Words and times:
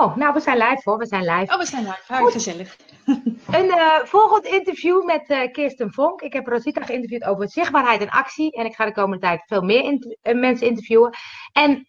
Oh, 0.00 0.16
nou, 0.16 0.32
we 0.32 0.40
zijn 0.40 0.56
live 0.56 0.80
hoor. 0.84 0.98
We 0.98 1.06
zijn 1.06 1.24
live. 1.24 1.52
Oh, 1.52 1.58
we 1.58 1.66
zijn 1.66 1.82
live. 1.82 2.02
Hartelijk 2.06 2.36
gezellig. 2.36 2.76
Een 3.58 3.64
uh, 3.64 3.98
volgend 4.04 4.44
interview 4.44 5.04
met 5.04 5.24
uh, 5.28 5.52
Kirsten 5.52 5.92
Vonk. 5.92 6.20
Ik 6.20 6.32
heb 6.32 6.46
Rosita 6.46 6.84
geïnterviewd 6.84 7.24
over 7.24 7.50
zichtbaarheid 7.50 8.00
en 8.00 8.08
actie. 8.08 8.52
En 8.52 8.64
ik 8.64 8.74
ga 8.74 8.84
de 8.84 8.92
komende 8.92 9.26
tijd 9.26 9.42
veel 9.46 9.62
meer 9.62 9.82
inter 9.82 10.16
uh, 10.22 10.34
mensen 10.40 10.66
interviewen. 10.66 11.14
En 11.52 11.86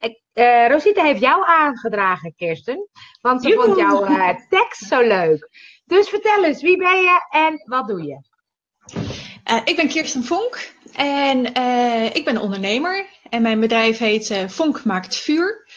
Rosita 0.67 1.03
heeft 1.03 1.19
jou 1.19 1.43
aangedragen, 1.45 2.33
Kirsten. 2.35 2.87
Want 3.21 3.41
ze 3.41 3.47
Joehoe. 3.47 3.65
vond 3.65 3.79
jouw 3.79 4.35
tekst 4.49 4.87
zo 4.87 5.01
leuk. 5.01 5.49
Dus 5.85 6.09
vertel 6.09 6.43
eens, 6.43 6.61
wie 6.61 6.77
ben 6.77 7.01
je 7.01 7.25
en 7.29 7.61
wat 7.65 7.87
doe 7.87 8.03
je? 8.03 8.29
ik 9.63 9.75
ben 9.75 9.87
Kirsten 9.87 10.23
Vonk 10.23 10.73
en 10.95 11.45
ik 12.13 12.25
ben 12.25 12.37
ondernemer. 12.37 13.05
En 13.29 13.41
mijn 13.41 13.59
bedrijf 13.59 13.97
heet 13.97 14.45
Vonk 14.47 14.83
Maakt 14.83 15.15
Vuur. 15.15 15.67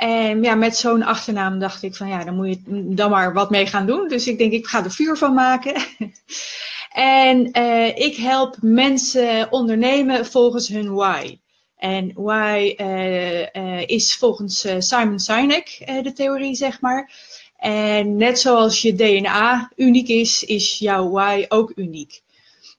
En 0.00 0.42
ja, 0.42 0.54
met 0.54 0.76
zo'n 0.76 1.02
achternaam 1.02 1.58
dacht 1.58 1.82
ik 1.82 1.94
van 1.94 2.08
ja, 2.08 2.24
dan 2.24 2.34
moet 2.34 2.48
je 2.48 2.60
dan 2.94 3.10
maar 3.10 3.32
wat 3.32 3.50
mee 3.50 3.66
gaan 3.66 3.86
doen. 3.86 4.08
Dus 4.08 4.26
ik 4.26 4.38
denk, 4.38 4.52
ik 4.52 4.66
ga 4.66 4.84
er 4.84 4.90
vuur 4.90 5.16
van 5.16 5.34
maken. 5.34 5.74
en 6.92 7.58
uh, 7.58 7.96
ik 7.96 8.16
help 8.16 8.56
mensen 8.60 9.52
ondernemen 9.52 10.26
volgens 10.26 10.68
hun 10.68 10.94
why. 10.94 11.38
En 11.76 12.12
why 12.14 12.74
uh, 12.76 13.40
uh, 13.40 13.86
is 13.86 14.14
volgens 14.14 14.66
Simon 14.78 15.18
Sinek 15.18 15.82
de 16.02 16.12
theorie, 16.12 16.54
zeg 16.54 16.80
maar. 16.80 17.12
En 17.56 18.16
net 18.16 18.38
zoals 18.38 18.82
je 18.82 18.94
DNA 18.94 19.72
uniek 19.76 20.08
is, 20.08 20.44
is 20.44 20.78
jouw 20.78 21.10
why 21.10 21.44
ook 21.48 21.72
uniek. 21.74 22.22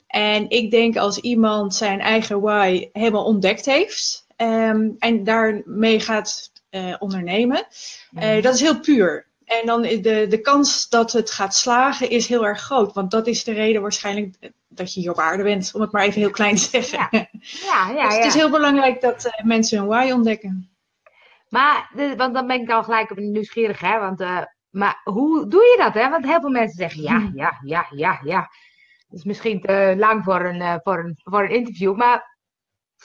En 0.08 0.50
ik 0.50 0.72
denk 0.72 0.98
als 0.98 1.18
iemand 1.18 1.76
zijn 1.76 2.00
eigen 2.00 2.42
why 2.42 2.90
helemaal 2.94 3.26
ontdekt 3.26 3.66
heeft 3.66 4.26
um, 4.38 4.96
en 5.00 5.24
daarmee 5.24 6.00
gaat 6.00 6.52
uh, 6.72 6.96
ondernemen. 7.00 7.68
Uh, 8.12 8.42
dat 8.42 8.54
is 8.54 8.62
heel 8.62 8.80
puur. 8.80 9.30
En 9.46 9.66
dan 9.66 9.82
de, 9.82 10.26
de 10.30 10.42
kans 10.42 10.90
dat 10.90 11.12
het 11.12 11.32
gaat 11.32 11.56
slagen 11.56 12.10
is 12.10 12.28
heel 12.28 12.46
erg 12.46 12.62
groot. 12.62 12.94
Want 12.94 13.12
dat 13.12 13.28
is 13.28 13.44
de 13.44 13.54
reden 13.54 13.82
waarschijnlijk 13.82 14.52
dat 14.68 14.94
je 14.94 15.00
hier 15.00 15.12
op 15.12 15.20
aarde 15.20 15.44
bent. 15.44 15.72
Om 15.74 15.82
het 15.82 15.92
maar 15.92 16.04
even 16.04 16.22
heel 16.22 16.30
klein 16.30 16.56
te 16.56 16.82
zeggen. 16.82 17.30
Ja, 17.42 17.90
ja, 17.90 17.92
ja, 17.96 18.06
dus 18.06 18.16
het 18.16 18.26
is 18.26 18.34
heel 18.34 18.50
belangrijk 18.50 19.02
dat 19.02 19.26
uh, 19.26 19.46
mensen 19.46 19.78
hun 19.80 19.88
why 19.88 20.12
ontdekken. 20.12 20.70
Maar, 21.50 21.92
de, 21.96 22.16
want 22.16 22.34
dan 22.34 22.48
ben 22.48 22.62
ik 22.62 22.70
al 22.70 22.84
gelijk 22.84 23.12
op 23.12 23.18
nieuwsgierig. 23.18 23.80
Hè? 23.80 24.00
Want, 24.00 24.20
maar 24.70 25.02
hoe 25.04 25.48
doe 25.48 25.62
je 25.62 25.76
dat? 25.78 25.94
Hè? 25.94 26.10
Want 26.10 26.26
heel 26.26 26.40
veel 26.40 26.50
mensen 26.50 26.78
zeggen 26.78 27.02
ja, 27.02 27.18
hmm. 27.18 27.32
ja, 27.36 27.60
ja, 27.66 27.88
ja, 27.90 28.20
ja. 28.24 28.40
Dat 29.08 29.20
is 29.20 29.24
misschien 29.24 29.62
te 29.62 29.96
lang 29.98 30.24
voor 30.24 30.46
een, 30.46 30.80
voor 30.84 31.00
een, 31.00 31.20
voor 31.24 31.44
een 31.44 31.56
interview. 31.56 31.96
Maar 31.96 32.38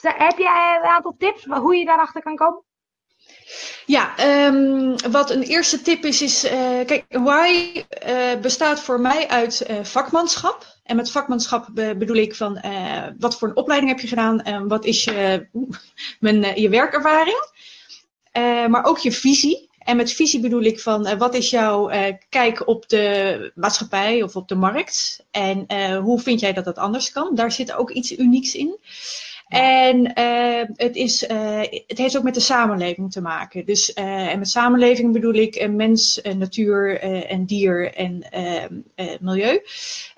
heb 0.01 0.37
jij 0.37 0.79
een 0.81 0.89
aantal 0.89 1.15
tips 1.17 1.45
hoe 1.45 1.75
je 1.75 1.85
daarachter 1.85 2.21
kan 2.21 2.35
komen? 2.35 2.65
Ja, 3.85 4.13
um, 4.45 4.95
wat 5.11 5.29
een 5.29 5.41
eerste 5.41 5.81
tip 5.81 6.05
is, 6.05 6.21
is 6.21 6.45
uh, 6.45 6.51
kijk, 6.85 7.05
why 7.09 7.73
uh, 8.07 8.39
bestaat 8.41 8.79
voor 8.79 8.99
mij 8.99 9.27
uit 9.27 9.65
uh, 9.69 9.83
vakmanschap. 9.83 10.75
En 10.83 10.95
met 10.95 11.11
vakmanschap 11.11 11.67
bedoel 11.73 12.15
ik 12.15 12.35
van 12.35 12.61
wat 13.19 13.37
voor 13.37 13.47
een 13.47 13.55
opleiding 13.55 13.91
heb 13.91 14.01
je 14.01 14.07
gedaan 14.07 14.41
en 14.41 14.67
wat 14.67 14.85
is 14.85 15.03
je, 15.03 15.47
mijn, 16.19 16.61
je 16.61 16.69
werkervaring. 16.69 17.51
maar 18.69 18.85
ook 18.85 18.97
je 18.97 19.11
visie. 19.11 19.69
En 19.77 19.97
met 19.97 20.13
visie 20.13 20.39
bedoel 20.39 20.61
ik 20.61 20.79
van 20.79 21.17
wat 21.17 21.35
is 21.35 21.49
jouw 21.49 21.91
kijk 22.29 22.67
op 22.67 22.89
de 22.89 23.51
maatschappij 23.55 24.23
of 24.23 24.35
op 24.35 24.47
de 24.47 24.55
markt. 24.55 25.25
En 25.31 25.65
hoe 25.95 26.19
vind 26.19 26.39
jij 26.39 26.53
dat 26.53 26.65
dat 26.65 26.77
anders 26.77 27.11
kan. 27.11 27.35
Daar 27.35 27.51
zit 27.51 27.73
ook 27.73 27.91
iets 27.91 28.17
unieks 28.17 28.55
in. 28.55 28.77
En 29.47 30.11
uh, 30.19 30.63
het, 30.75 30.95
is, 30.95 31.23
uh, 31.23 31.59
het 31.87 31.97
heeft 31.97 32.17
ook 32.17 32.23
met 32.23 32.33
de 32.33 32.39
samenleving 32.39 33.11
te 33.11 33.21
maken. 33.21 33.65
Dus, 33.65 33.95
uh, 33.95 34.27
en 34.27 34.39
met 34.39 34.49
samenleving 34.49 35.13
bedoel 35.13 35.33
ik 35.33 35.69
mens, 35.69 36.21
natuur 36.37 36.99
en 37.01 37.45
dier 37.45 37.93
en 37.93 38.25
milieu. 39.21 39.61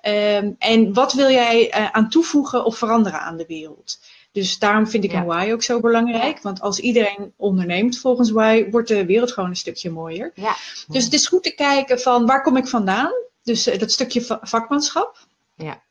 Um, 0.08 0.56
en 0.60 0.94
wat 0.94 1.14
wil 1.14 1.30
jij 1.30 1.72
aan 1.92 2.10
toevoegen 2.10 2.66
of 2.66 2.78
veranderen 2.78 3.20
aan 3.20 3.38
de 3.38 3.46
wereld? 3.48 4.00
Dus 4.32 4.60
daarom 4.60 4.88
vind 4.88 5.04
ik 5.04 5.12
ja. 5.12 5.20
een 5.20 5.26
why 5.26 5.50
ook 5.52 5.64
zo 5.64 5.80
belangrijk. 5.80 6.42
Want 6.42 6.62
als 6.62 6.80
iedereen 6.80 7.34
onderneemt 7.38 8.00
volgens 8.00 8.32
why, 8.32 8.70
wordt 8.70 8.88
de 8.88 9.06
wereld 9.06 9.32
gewoon 9.32 9.50
een 9.50 9.56
stukje 9.56 9.90
mooier. 9.90 10.32
Ja. 10.36 10.56
Dus 10.88 11.04
het 11.04 11.14
is 11.14 11.28
goed 11.28 11.44
te 11.44 11.56
kijken 11.56 12.00
van 12.00 12.26
waar 12.26 12.42
kom 12.42 12.58
ik 12.58 12.68
vandaan? 12.68 13.12
Dus 13.44 13.64
dat 13.64 13.92
stukje 13.92 14.40
vakmanschap. 14.42 15.28
Ja. 15.64 15.82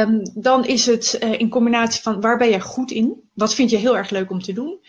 Um, 0.00 0.22
dan 0.34 0.66
is 0.66 0.86
het 0.86 1.18
uh, 1.22 1.40
in 1.40 1.48
combinatie 1.48 2.02
van 2.02 2.20
waar 2.20 2.38
ben 2.38 2.50
je 2.50 2.60
goed 2.60 2.90
in? 2.90 3.30
Wat 3.34 3.54
vind 3.54 3.70
je 3.70 3.76
heel 3.76 3.96
erg 3.96 4.10
leuk 4.10 4.30
om 4.30 4.42
te 4.42 4.52
doen? 4.52 4.80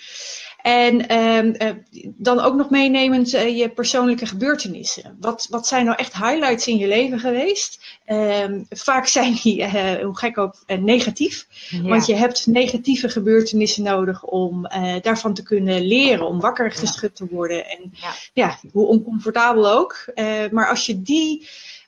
En 0.62 1.18
um, 1.18 1.56
uh, 1.58 1.70
dan 2.18 2.40
ook 2.40 2.56
nog 2.56 2.70
meenemend 2.70 3.34
uh, 3.34 3.58
je 3.58 3.70
persoonlijke 3.70 4.26
gebeurtenissen. 4.26 5.18
Wat, 5.20 5.48
wat 5.50 5.68
zijn 5.68 5.86
nou 5.86 5.98
echt 5.98 6.14
highlights 6.14 6.68
in 6.68 6.78
je 6.78 6.88
leven 6.88 7.20
geweest? 7.20 8.00
Um, 8.08 8.66
vaak 8.70 9.08
zijn 9.08 9.34
die, 9.44 9.66
hoe 10.04 10.18
gek 10.18 10.38
ook, 10.38 10.56
negatief. 10.80 11.48
Ja. 11.70 11.82
Want 11.82 12.06
je 12.06 12.16
hebt 12.16 12.48
negatieve 12.48 13.10
gebeurtenissen 13.10 13.84
nodig 13.84 14.24
om 14.24 14.68
daarvan 15.02 15.34
te 15.34 15.44
kunnen 15.44 15.82
leren, 15.82 16.28
om 16.28 16.40
wakker 16.40 16.72
geschud 16.72 17.16
te 17.16 17.28
worden. 17.30 17.66
En 17.66 17.94
ja, 17.94 18.14
ja 18.34 18.60
hoe 18.72 18.88
oncomfortabel 18.88 19.72
ook. 19.72 20.06
maar 20.52 20.70
als 20.70 20.86
je 20.86 21.02
die 21.02 21.48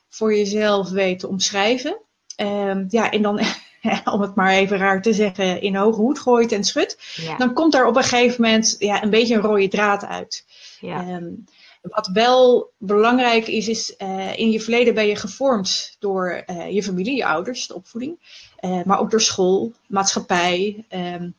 voor 0.10 0.36
jezelf 0.36 0.90
weet 0.90 1.20
te 1.20 1.28
omschrijven, 1.28 1.98
Um, 2.42 2.86
ja, 2.90 3.12
en 3.12 3.22
dan, 3.22 3.40
om 4.14 4.22
het 4.22 4.36
maar 4.36 4.52
even 4.52 4.78
raar 4.78 5.02
te 5.02 5.14
zeggen, 5.14 5.62
in 5.62 5.76
hoge 5.76 6.02
hoed 6.02 6.20
gooit 6.20 6.52
en 6.52 6.64
schudt. 6.64 6.98
Ja. 7.16 7.38
Dan 7.38 7.54
komt 7.54 7.74
er 7.74 7.86
op 7.86 7.96
een 7.96 8.04
gegeven 8.04 8.42
moment 8.42 8.76
ja, 8.80 9.04
een 9.04 9.10
beetje 9.10 9.36
een 9.36 9.42
rode 9.42 9.68
draad 9.68 10.06
uit. 10.06 10.46
Ja. 10.80 11.08
Um, 11.08 11.46
wat 11.82 12.10
wel 12.14 12.72
belangrijk 12.78 13.48
is, 13.48 13.68
is 13.68 13.94
uh, 13.98 14.38
in 14.38 14.52
je 14.52 14.62
verleden 14.62 14.94
ben 14.94 15.08
je 15.08 15.16
gevormd 15.16 15.96
door 16.00 16.44
uh, 16.48 16.72
je 16.72 16.84
familie, 16.84 17.16
je 17.16 17.26
ouders, 17.26 17.68
de 17.68 17.76
opvoeding. 17.76 18.20
Uh, 18.62 18.84
maar 18.84 19.00
ook 19.00 19.12
door 19.12 19.22
school, 19.22 19.74
maatschappij, 19.88 20.86
um, 20.90 21.36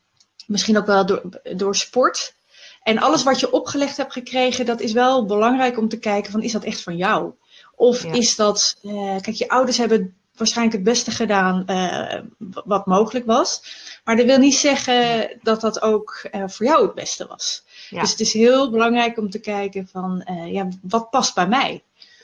misschien 0.46 0.78
ook 0.78 0.86
wel 0.86 1.06
door, 1.06 1.22
door 1.56 1.76
sport. 1.76 2.34
En 2.82 2.98
alles 2.98 3.22
wat 3.22 3.40
je 3.40 3.52
opgelegd 3.52 3.96
hebt 3.96 4.12
gekregen, 4.12 4.66
dat 4.66 4.80
is 4.80 4.92
wel 4.92 5.26
belangrijk 5.26 5.78
om 5.78 5.88
te 5.88 5.98
kijken 5.98 6.32
van 6.32 6.42
is 6.42 6.52
dat 6.52 6.64
echt 6.64 6.82
van 6.82 6.96
jou? 6.96 7.32
Of 7.76 8.02
ja. 8.02 8.12
is 8.12 8.36
dat, 8.36 8.76
kijk, 9.20 9.30
je 9.30 9.48
ouders 9.48 9.78
hebben 9.78 10.14
waarschijnlijk 10.40 10.76
het 10.76 10.86
beste 10.86 11.10
gedaan 11.10 11.64
uh, 11.66 12.20
wat 12.64 12.86
mogelijk 12.86 13.26
was. 13.26 13.62
Maar 14.04 14.16
dat 14.16 14.26
wil 14.26 14.38
niet 14.38 14.54
zeggen 14.54 15.30
dat 15.42 15.60
dat 15.60 15.82
ook 15.82 16.28
uh, 16.32 16.44
voor 16.46 16.66
jou 16.66 16.82
het 16.82 16.94
beste 16.94 17.26
was. 17.26 17.64
Ja. 17.90 18.00
Dus 18.00 18.10
het 18.10 18.20
is 18.20 18.32
heel 18.32 18.70
belangrijk 18.70 19.18
om 19.18 19.30
te 19.30 19.40
kijken 19.40 19.88
van, 19.88 20.26
uh, 20.30 20.52
ja, 20.52 20.68
wat 20.82 21.10
past 21.10 21.34
bij 21.34 21.48
mij? 21.48 21.82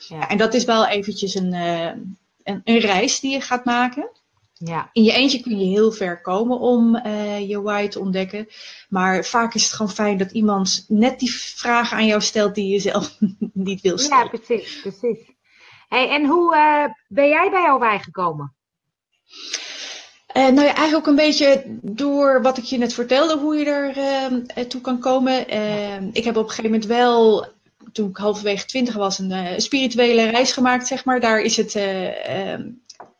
Ja. 0.08 0.28
en 0.28 0.38
dat 0.38 0.54
is 0.54 0.64
wel 0.64 0.86
eventjes 0.86 1.34
een, 1.34 1.52
een, 1.52 2.60
een, 2.64 2.78
reis 2.78 3.20
die 3.20 3.32
je 3.32 3.40
gaat 3.40 3.64
maken. 3.64 4.08
Ja. 4.52 4.90
In 4.92 5.02
je 5.02 5.12
eentje 5.12 5.40
kun 5.40 5.58
je 5.58 5.64
heel 5.66 5.92
ver 5.92 6.20
komen 6.20 6.58
om 6.58 6.96
je 7.46 7.62
why 7.62 7.88
te 7.88 8.00
ontdekken. 8.00 8.48
Maar 8.88 9.24
vaak 9.24 9.54
is 9.54 9.64
het 9.64 9.72
gewoon 9.72 9.92
fijn 9.92 10.18
dat 10.18 10.30
iemand 10.30 10.84
net 10.88 11.18
die 11.18 11.32
vragen 11.32 11.96
aan 11.96 12.06
jou 12.06 12.20
stelt 12.20 12.54
die 12.54 12.72
je 12.72 12.78
zelf 12.78 13.16
niet 13.68 13.80
wil 13.80 13.98
stellen. 13.98 14.24
Ja, 14.24 14.38
precies, 14.38 14.80
precies. 14.80 15.35
Hey, 15.88 16.08
en 16.08 16.26
hoe 16.26 16.54
uh, 16.54 16.84
ben 17.08 17.28
jij 17.28 17.50
bij 17.50 17.68
Alwij 17.68 17.98
gekomen? 17.98 18.54
Uh, 20.36 20.42
nou 20.42 20.60
ja, 20.60 20.74
eigenlijk 20.74 20.96
ook 20.96 21.06
een 21.06 21.14
beetje 21.26 21.64
door 21.82 22.42
wat 22.42 22.58
ik 22.58 22.64
je 22.64 22.78
net 22.78 22.94
vertelde, 22.94 23.38
hoe 23.38 23.56
je 23.56 23.64
er 23.64 23.96
uh, 24.56 24.64
toe 24.64 24.80
kan 24.80 24.98
komen. 24.98 25.40
ik 26.12 26.24
heb 26.24 26.36
op 26.36 26.42
een 26.42 26.48
gegeven 26.50 26.70
moment 26.70 26.86
wel, 26.86 27.46
toen 27.92 28.08
ik 28.08 28.16
halverwege 28.16 28.66
twintig 28.66 28.94
was, 28.94 29.18
een 29.18 29.60
spirituele 29.60 30.30
reis 30.30 30.52
gemaakt, 30.52 30.86
zeg 30.86 31.04
maar. 31.04 31.20
Daar 31.20 31.40
is 31.40 31.56
het, 31.56 31.74
ehm, 31.74 32.70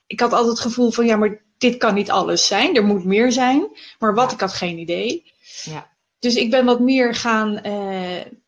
ik 0.06 0.20
had 0.20 0.32
altijd 0.32 0.52
het 0.52 0.60
gevoel 0.60 0.90
van, 0.90 1.06
ja, 1.06 1.16
maar 1.16 1.40
dit 1.58 1.76
kan 1.76 1.94
niet 1.94 2.10
alles 2.10 2.46
zijn. 2.46 2.76
Er 2.76 2.84
moet 2.84 3.04
meer 3.04 3.32
zijn. 3.32 3.68
Maar 3.98 4.14
wat, 4.14 4.32
ik 4.32 4.40
had 4.40 4.52
geen 4.52 4.78
idee. 4.78 5.32
Ja. 5.62 5.90
Dus 6.18 6.34
ik 6.34 6.50
ben 6.50 6.64
wat 6.64 6.80
meer 6.80 7.14
gaan 7.14 7.60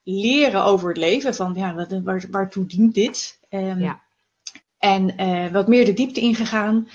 leren 0.03 0.65
over 0.65 0.89
het 0.89 0.99
leven. 0.99 1.35
Van, 1.35 1.55
ja, 1.57 1.87
waar, 2.05 2.25
waartoe 2.31 2.67
dient 2.67 2.95
dit? 2.95 3.39
Um, 3.51 3.81
ja. 3.81 4.01
En 4.79 5.15
uh, 5.21 5.53
wat 5.53 5.69
meer 5.69 5.85
de 5.85 5.93
diepte 5.93 6.21
ingegaan. 6.21 6.89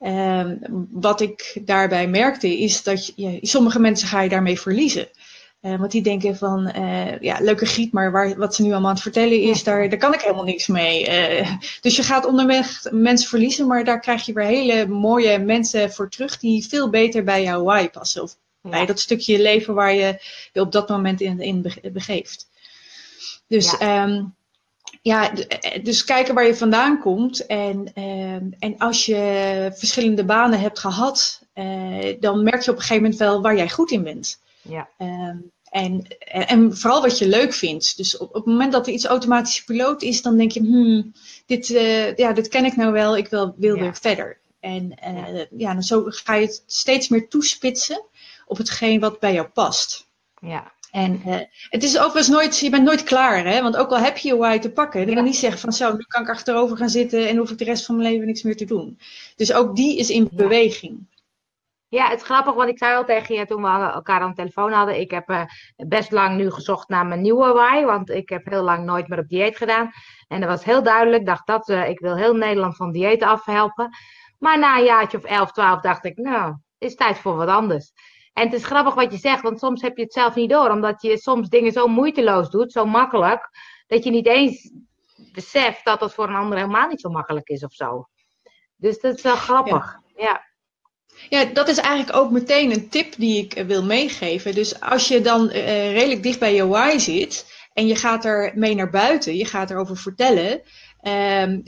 Uh, 0.00 0.44
wat 0.90 1.20
ik 1.20 1.60
daarbij 1.64 2.08
merkte 2.08 2.58
is 2.58 2.82
dat 2.82 3.12
je, 3.16 3.38
sommige 3.42 3.78
mensen 3.78 4.08
ga 4.08 4.20
je 4.20 4.28
daarmee 4.28 4.60
verliezen. 4.60 5.08
Uh, 5.62 5.78
want 5.78 5.90
die 5.90 6.02
denken 6.02 6.36
van, 6.36 6.72
uh, 6.76 7.18
ja, 7.18 7.38
leuke 7.40 7.66
griet, 7.66 7.92
maar 7.92 8.12
waar, 8.12 8.36
wat 8.36 8.54
ze 8.54 8.62
nu 8.62 8.70
allemaal 8.70 8.88
aan 8.88 8.94
het 8.94 9.02
vertellen 9.02 9.40
is, 9.40 9.64
daar, 9.64 9.88
daar 9.88 9.98
kan 9.98 10.14
ik 10.14 10.20
helemaal 10.20 10.44
niks 10.44 10.66
mee. 10.66 11.08
Dus 11.80 11.96
je 11.96 12.02
gaat 12.02 12.26
onderweg 12.26 12.82
mensen 12.90 13.28
verliezen, 13.28 13.66
maar 13.66 13.84
daar 13.84 14.00
krijg 14.00 14.26
je 14.26 14.32
weer 14.32 14.44
hele 14.44 14.86
mooie 14.86 15.38
mensen 15.38 15.92
voor 15.92 16.10
terug 16.10 16.38
die 16.38 16.66
veel 16.66 16.90
beter 16.90 17.24
bij 17.24 17.42
jouw 17.42 17.62
why 17.62 17.88
passen. 17.88 18.22
Of 18.22 18.36
ja. 18.62 18.70
bij 18.70 18.86
dat 18.86 19.00
stukje 19.00 19.40
leven 19.40 19.74
waar 19.74 19.94
je 19.94 20.18
je 20.52 20.60
op 20.60 20.72
dat 20.72 20.88
moment 20.88 21.20
in, 21.20 21.40
in 21.40 21.72
begeeft. 21.92 22.48
Dus 23.46 23.74
ja. 23.78 24.04
Um, 24.04 24.34
ja, 25.02 25.34
eh, 25.34 25.84
dus 25.84 26.04
kijken 26.04 26.34
waar 26.34 26.46
je 26.46 26.56
vandaan 26.56 26.98
komt. 26.98 27.46
En, 27.46 27.92
uh, 27.94 28.34
en 28.58 28.74
als 28.78 29.06
je 29.06 29.70
verschillende 29.74 30.24
banen 30.24 30.60
hebt 30.60 30.78
gehad, 30.78 31.42
uh, 31.54 32.16
dan 32.20 32.42
merk 32.42 32.62
je 32.62 32.70
op 32.70 32.76
een 32.76 32.82
gegeven 32.82 33.02
moment 33.02 33.20
wel 33.20 33.42
waar 33.42 33.56
jij 33.56 33.70
goed 33.70 33.90
in 33.90 34.02
bent. 34.02 34.40
Ja. 34.62 34.88
Uh, 34.98 35.34
En, 35.70 36.06
en, 36.24 36.76
vooral 36.76 37.02
wat 37.02 37.18
je 37.18 37.28
leuk 37.28 37.52
vindt. 37.52 37.96
Dus 37.96 38.16
op, 38.16 38.28
op 38.28 38.34
het 38.34 38.44
moment 38.46 38.72
dat 38.72 38.86
er 38.86 38.92
iets 38.92 39.04
automatische 39.04 39.64
piloot 39.64 40.02
is, 40.02 40.22
dan 40.22 40.36
denk 40.36 40.50
je, 40.50 40.60
hmm, 40.60 41.12
dit, 41.46 41.68
uh, 41.68 42.16
ja, 42.16 42.32
dit 42.32 42.48
ken 42.48 42.64
ik 42.64 42.76
nou 42.76 42.92
wel, 42.92 43.16
ik 43.16 43.28
wil, 43.28 43.54
wil 43.56 43.78
weer 43.78 43.96
verder. 43.96 44.38
En 44.60 44.92
ja. 45.02 45.46
ja, 45.56 45.72
dan 45.72 45.82
zo 45.82 46.04
ga 46.06 46.34
je 46.34 46.46
het 46.46 46.62
steeds 46.66 47.08
meer 47.08 47.28
toespitsen 47.28 48.02
op 48.46 48.56
hetgeen 48.56 49.00
wat 49.00 49.18
bij 49.18 49.32
jou 49.32 49.48
past. 49.48 50.06
Ja. 50.40 50.72
En 50.90 51.22
uh, 51.26 51.36
het 51.68 51.82
is 51.82 51.94
eens 51.94 52.28
nooit, 52.28 52.58
je 52.58 52.70
bent 52.70 52.84
nooit 52.84 53.02
klaar, 53.02 53.44
hè? 53.44 53.62
Want 53.62 53.76
ook 53.76 53.90
al 53.90 53.98
heb 53.98 54.16
je 54.16 54.28
je 54.28 54.36
why 54.36 54.58
te 54.58 54.72
pakken, 54.72 55.00
dan 55.00 55.08
ja. 55.08 55.14
wil 55.14 55.24
niet 55.24 55.36
zeggen 55.36 55.60
van 55.60 55.72
zo, 55.72 55.92
nu 55.92 56.04
kan 56.08 56.22
ik 56.22 56.28
achterover 56.28 56.76
gaan 56.76 56.88
zitten 56.88 57.28
en 57.28 57.36
hoef 57.36 57.50
ik 57.50 57.58
de 57.58 57.64
rest 57.64 57.86
van 57.86 57.96
mijn 57.96 58.12
leven 58.12 58.26
niks 58.26 58.42
meer 58.42 58.56
te 58.56 58.64
doen. 58.64 58.98
Dus 59.36 59.52
ook 59.52 59.76
die 59.76 59.98
is 59.98 60.10
in 60.10 60.28
beweging. 60.32 61.08
Ja, 61.88 62.08
het 62.08 62.20
is 62.20 62.24
grappig, 62.24 62.54
want 62.54 62.68
ik 62.68 62.78
zei 62.78 62.96
al 62.96 63.04
tegen 63.04 63.34
je 63.34 63.46
toen 63.46 63.62
we 63.62 63.68
elkaar 63.68 64.20
aan 64.20 64.28
de 64.28 64.36
telefoon 64.36 64.72
hadden. 64.72 65.00
Ik 65.00 65.10
heb 65.10 65.30
uh, 65.30 65.42
best 65.76 66.10
lang 66.10 66.36
nu 66.36 66.50
gezocht 66.50 66.88
naar 66.88 67.06
mijn 67.06 67.20
nieuwe 67.20 67.52
why, 67.52 67.84
want 67.84 68.10
ik 68.10 68.28
heb 68.28 68.44
heel 68.44 68.62
lang 68.62 68.84
nooit 68.84 69.08
meer 69.08 69.18
op 69.18 69.28
dieet 69.28 69.56
gedaan. 69.56 69.90
En 70.28 70.40
dat 70.40 70.48
was 70.48 70.64
heel 70.64 70.82
duidelijk, 70.82 71.26
dacht 71.26 71.46
dat, 71.46 71.68
uh, 71.68 71.88
ik 71.88 72.00
wil 72.00 72.16
heel 72.16 72.34
Nederland 72.34 72.76
van 72.76 72.92
dieet 72.92 73.22
afhelpen. 73.22 73.90
Maar 74.38 74.58
na 74.58 74.78
een 74.78 74.84
jaartje 74.84 75.18
of 75.18 75.24
11, 75.24 75.52
12 75.52 75.80
dacht 75.80 76.04
ik, 76.04 76.16
nou, 76.16 76.46
het 76.50 76.90
is 76.90 76.94
tijd 76.94 77.18
voor 77.18 77.36
wat 77.36 77.48
anders. 77.48 77.92
En 78.32 78.44
het 78.44 78.52
is 78.52 78.64
grappig 78.64 78.94
wat 78.94 79.12
je 79.12 79.18
zegt, 79.18 79.42
want 79.42 79.58
soms 79.58 79.82
heb 79.82 79.96
je 79.96 80.02
het 80.02 80.12
zelf 80.12 80.34
niet 80.34 80.50
door, 80.50 80.70
omdat 80.70 81.02
je 81.02 81.18
soms 81.18 81.48
dingen 81.48 81.72
zo 81.72 81.86
moeiteloos 81.86 82.50
doet, 82.50 82.72
zo 82.72 82.84
makkelijk, 82.84 83.48
dat 83.86 84.04
je 84.04 84.10
niet 84.10 84.26
eens 84.26 84.72
beseft 85.32 85.84
dat 85.84 86.00
dat 86.00 86.14
voor 86.14 86.28
een 86.28 86.34
ander 86.34 86.58
helemaal 86.58 86.88
niet 86.88 87.00
zo 87.00 87.10
makkelijk 87.10 87.48
is 87.48 87.64
of 87.64 87.72
zo. 87.72 88.08
Dus 88.76 89.00
dat 89.00 89.16
is 89.16 89.22
wel 89.22 89.36
grappig. 89.36 89.98
ja. 90.16 90.24
ja. 90.24 90.48
Ja, 91.28 91.44
dat 91.44 91.68
is 91.68 91.78
eigenlijk 91.78 92.16
ook 92.16 92.30
meteen 92.30 92.72
een 92.72 92.88
tip 92.88 93.14
die 93.16 93.44
ik 93.44 93.66
wil 93.66 93.84
meegeven. 93.84 94.54
Dus 94.54 94.80
als 94.80 95.08
je 95.08 95.20
dan 95.20 95.42
uh, 95.46 95.92
redelijk 95.92 96.22
dicht 96.22 96.38
bij 96.38 96.54
je 96.54 96.66
why 96.66 96.98
zit 96.98 97.66
en 97.72 97.86
je 97.86 97.96
gaat 97.96 98.24
er 98.24 98.52
mee 98.54 98.74
naar 98.74 98.90
buiten, 98.90 99.36
je 99.36 99.44
gaat 99.44 99.70
erover 99.70 99.96
vertellen. 99.96 100.62
Um, 101.02 101.62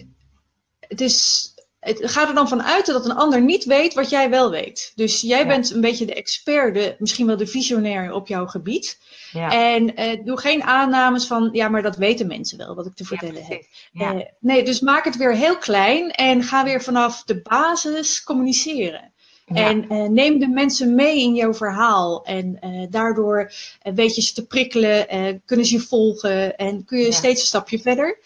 het 0.80 1.00
is 1.00 1.51
het 1.82 2.10
gaat 2.10 2.28
er 2.28 2.34
dan 2.34 2.48
vanuit 2.48 2.86
dat 2.86 3.04
een 3.04 3.14
ander 3.14 3.42
niet 3.42 3.64
weet 3.64 3.94
wat 3.94 4.10
jij 4.10 4.30
wel 4.30 4.50
weet. 4.50 4.92
Dus 4.94 5.20
jij 5.20 5.38
ja. 5.38 5.46
bent 5.46 5.70
een 5.70 5.80
beetje 5.80 6.06
de 6.06 6.14
expert, 6.14 6.74
de, 6.74 6.96
misschien 6.98 7.26
wel 7.26 7.36
de 7.36 7.46
visionair 7.46 8.12
op 8.12 8.28
jouw 8.28 8.46
gebied. 8.46 8.98
Ja. 9.32 9.74
En 9.74 10.00
uh, 10.00 10.24
doe 10.24 10.38
geen 10.38 10.62
aannames 10.62 11.26
van, 11.26 11.48
ja, 11.52 11.68
maar 11.68 11.82
dat 11.82 11.96
weten 11.96 12.26
mensen 12.26 12.58
wel, 12.58 12.74
wat 12.74 12.86
ik 12.86 12.94
te 12.94 13.04
vertellen 13.04 13.44
heb. 13.44 13.64
Uh, 13.92 14.10
nee, 14.40 14.64
dus 14.64 14.80
maak 14.80 15.04
het 15.04 15.16
weer 15.16 15.34
heel 15.34 15.58
klein 15.58 16.10
en 16.10 16.42
ga 16.42 16.64
weer 16.64 16.82
vanaf 16.82 17.22
de 17.24 17.40
basis 17.42 18.22
communiceren. 18.22 19.12
En 19.46 19.92
uh, 19.92 20.08
neem 20.08 20.38
de 20.38 20.48
mensen 20.48 20.94
mee 20.94 21.20
in 21.20 21.34
jouw 21.34 21.54
verhaal. 21.54 22.24
En 22.24 22.58
daardoor 22.90 23.52
weet 23.94 24.14
je 24.14 24.22
ze 24.22 24.32
te 24.34 24.46
prikkelen, 24.46 25.06
kunnen 25.44 25.66
ze 25.66 25.74
je 25.74 25.80
volgen 25.80 26.56
en 26.56 26.84
kun 26.84 26.98
je 26.98 27.12
steeds 27.12 27.40
een 27.40 27.46
stapje 27.46 27.78
verder. 27.78 28.18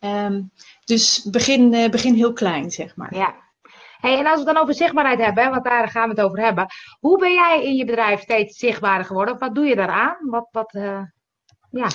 Um, 0.00 0.50
dus 0.86 1.22
begin, 1.30 1.74
uh, 1.74 1.88
begin 1.88 2.14
heel 2.14 2.32
klein, 2.32 2.70
zeg 2.70 2.96
maar. 2.96 3.14
Ja. 3.14 3.34
Hey, 3.96 4.18
en 4.18 4.26
als 4.26 4.40
we 4.40 4.44
het 4.44 4.54
dan 4.54 4.62
over 4.62 4.74
zichtbaarheid 4.74 5.18
hebben, 5.18 5.50
want 5.50 5.64
daar 5.64 5.88
gaan 5.88 6.08
we 6.08 6.14
het 6.14 6.24
over 6.24 6.40
hebben. 6.40 6.66
Hoe 7.00 7.18
ben 7.18 7.32
jij 7.32 7.64
in 7.64 7.74
je 7.74 7.84
bedrijf 7.84 8.20
steeds 8.20 8.58
zichtbaarder 8.58 9.06
geworden? 9.06 9.38
Wat 9.38 9.54
doe 9.54 9.64
je 9.64 9.76
daaraan? 9.76 10.16
Wat, 10.20 10.48
wat, 10.50 10.74
uh, 10.74 11.00
ja. 11.70 11.88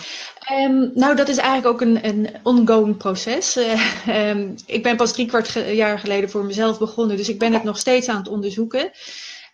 Um, 0.51 0.91
nou, 0.93 1.15
dat 1.15 1.27
is 1.27 1.37
eigenlijk 1.37 1.67
ook 1.67 1.81
een, 1.81 2.07
een 2.07 2.29
ongoing 2.43 2.97
proces. 2.97 3.57
Uh, 3.57 4.29
um, 4.29 4.55
ik 4.65 4.83
ben 4.83 4.95
pas 4.95 5.13
drie 5.13 5.27
kwart 5.27 5.47
ge 5.47 5.75
jaar 5.75 5.99
geleden 5.99 6.29
voor 6.29 6.45
mezelf 6.45 6.79
begonnen, 6.79 7.17
dus 7.17 7.29
ik 7.29 7.39
ben 7.39 7.53
het 7.53 7.63
nog 7.63 7.77
steeds 7.77 8.07
aan 8.07 8.17
het 8.17 8.27
onderzoeken. 8.27 8.91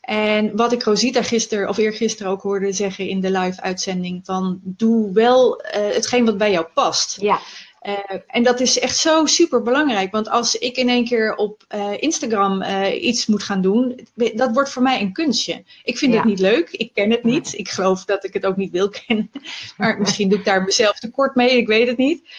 En 0.01 0.55
wat 0.55 0.71
ik 0.71 0.83
Rosita 0.83 1.23
gisteren 1.23 1.69
of 1.69 1.77
eergisteren 1.77 2.31
ook 2.31 2.41
hoorde 2.41 2.71
zeggen 2.71 3.07
in 3.07 3.19
de 3.19 3.31
live 3.31 3.61
uitzending, 3.61 4.25
van 4.25 4.59
doe 4.63 5.13
wel 5.13 5.61
uh, 5.61 5.71
hetgeen 5.71 6.25
wat 6.25 6.37
bij 6.37 6.51
jou 6.51 6.65
past. 6.73 7.21
Ja. 7.21 7.39
Uh, 7.81 8.19
en 8.27 8.43
dat 8.43 8.59
is 8.59 8.79
echt 8.79 8.97
zo 8.97 9.25
super 9.25 9.61
belangrijk. 9.61 10.11
Want 10.11 10.29
als 10.29 10.55
ik 10.55 10.77
in 10.77 10.89
één 10.89 11.05
keer 11.05 11.35
op 11.35 11.63
uh, 11.75 11.93
Instagram 11.99 12.61
uh, 12.61 13.03
iets 13.03 13.25
moet 13.25 13.43
gaan 13.43 13.61
doen, 13.61 14.07
dat 14.33 14.53
wordt 14.53 14.69
voor 14.69 14.81
mij 14.81 15.01
een 15.01 15.13
kunstje. 15.13 15.63
Ik 15.83 15.97
vind 15.97 16.13
ja. 16.13 16.17
het 16.17 16.27
niet 16.27 16.39
leuk, 16.39 16.69
ik 16.71 16.93
ken 16.93 17.11
het 17.11 17.23
niet. 17.23 17.53
Ik 17.53 17.69
geloof 17.69 18.05
dat 18.05 18.23
ik 18.23 18.33
het 18.33 18.45
ook 18.45 18.57
niet 18.57 18.71
wil 18.71 18.89
kennen. 19.05 19.31
Maar 19.77 19.99
misschien 19.99 20.29
doe 20.29 20.39
ik 20.39 20.45
daar 20.45 20.63
mezelf 20.63 20.99
tekort 20.99 21.35
mee, 21.35 21.57
ik 21.57 21.67
weet 21.67 21.87
het 21.87 21.97
niet. 21.97 22.29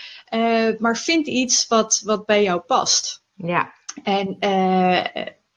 maar 0.79 0.97
vind 0.97 1.27
iets 1.27 1.67
wat, 1.67 2.01
wat 2.05 2.27
bij 2.27 2.43
jou 2.43 2.61
past. 2.61 3.23
Ja. 3.35 3.73
En 4.03 4.37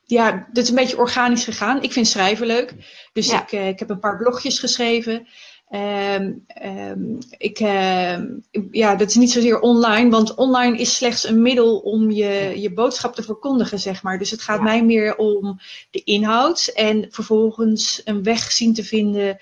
ja, 0.05 0.47
dat 0.51 0.63
is 0.63 0.69
een 0.69 0.75
beetje 0.75 0.97
organisch 0.97 1.43
gegaan. 1.43 1.83
Ik 1.83 1.91
vind 1.91 2.07
schrijven 2.07 2.47
leuk. 2.47 2.73
Dus 3.13 3.29
ja. 3.29 3.41
ik, 3.41 3.51
ik 3.51 3.79
heb 3.79 3.89
een 3.89 3.99
paar 3.99 4.17
blogjes 4.17 4.59
geschreven. 4.59 5.27
Um, 5.73 6.45
um, 6.63 7.18
ik, 7.38 7.59
uh, 7.59 8.19
ja, 8.71 8.95
dat 8.95 9.09
is 9.09 9.15
niet 9.15 9.31
zozeer 9.31 9.59
online, 9.59 10.09
want 10.09 10.35
online 10.35 10.77
is 10.77 10.95
slechts 10.95 11.27
een 11.27 11.41
middel 11.41 11.77
om 11.77 12.12
je, 12.12 12.53
je 12.56 12.73
boodschap 12.73 13.15
te 13.15 13.23
verkondigen, 13.23 13.79
zeg 13.79 14.03
maar. 14.03 14.18
Dus 14.18 14.31
het 14.31 14.41
gaat 14.41 14.57
ja. 14.57 14.63
mij 14.63 14.83
meer 14.83 15.15
om 15.15 15.59
de 15.91 16.03
inhoud 16.03 16.71
en 16.73 17.07
vervolgens 17.09 18.01
een 18.06 18.23
weg 18.23 18.51
zien 18.51 18.73
te 18.73 18.83
vinden, 18.83 19.38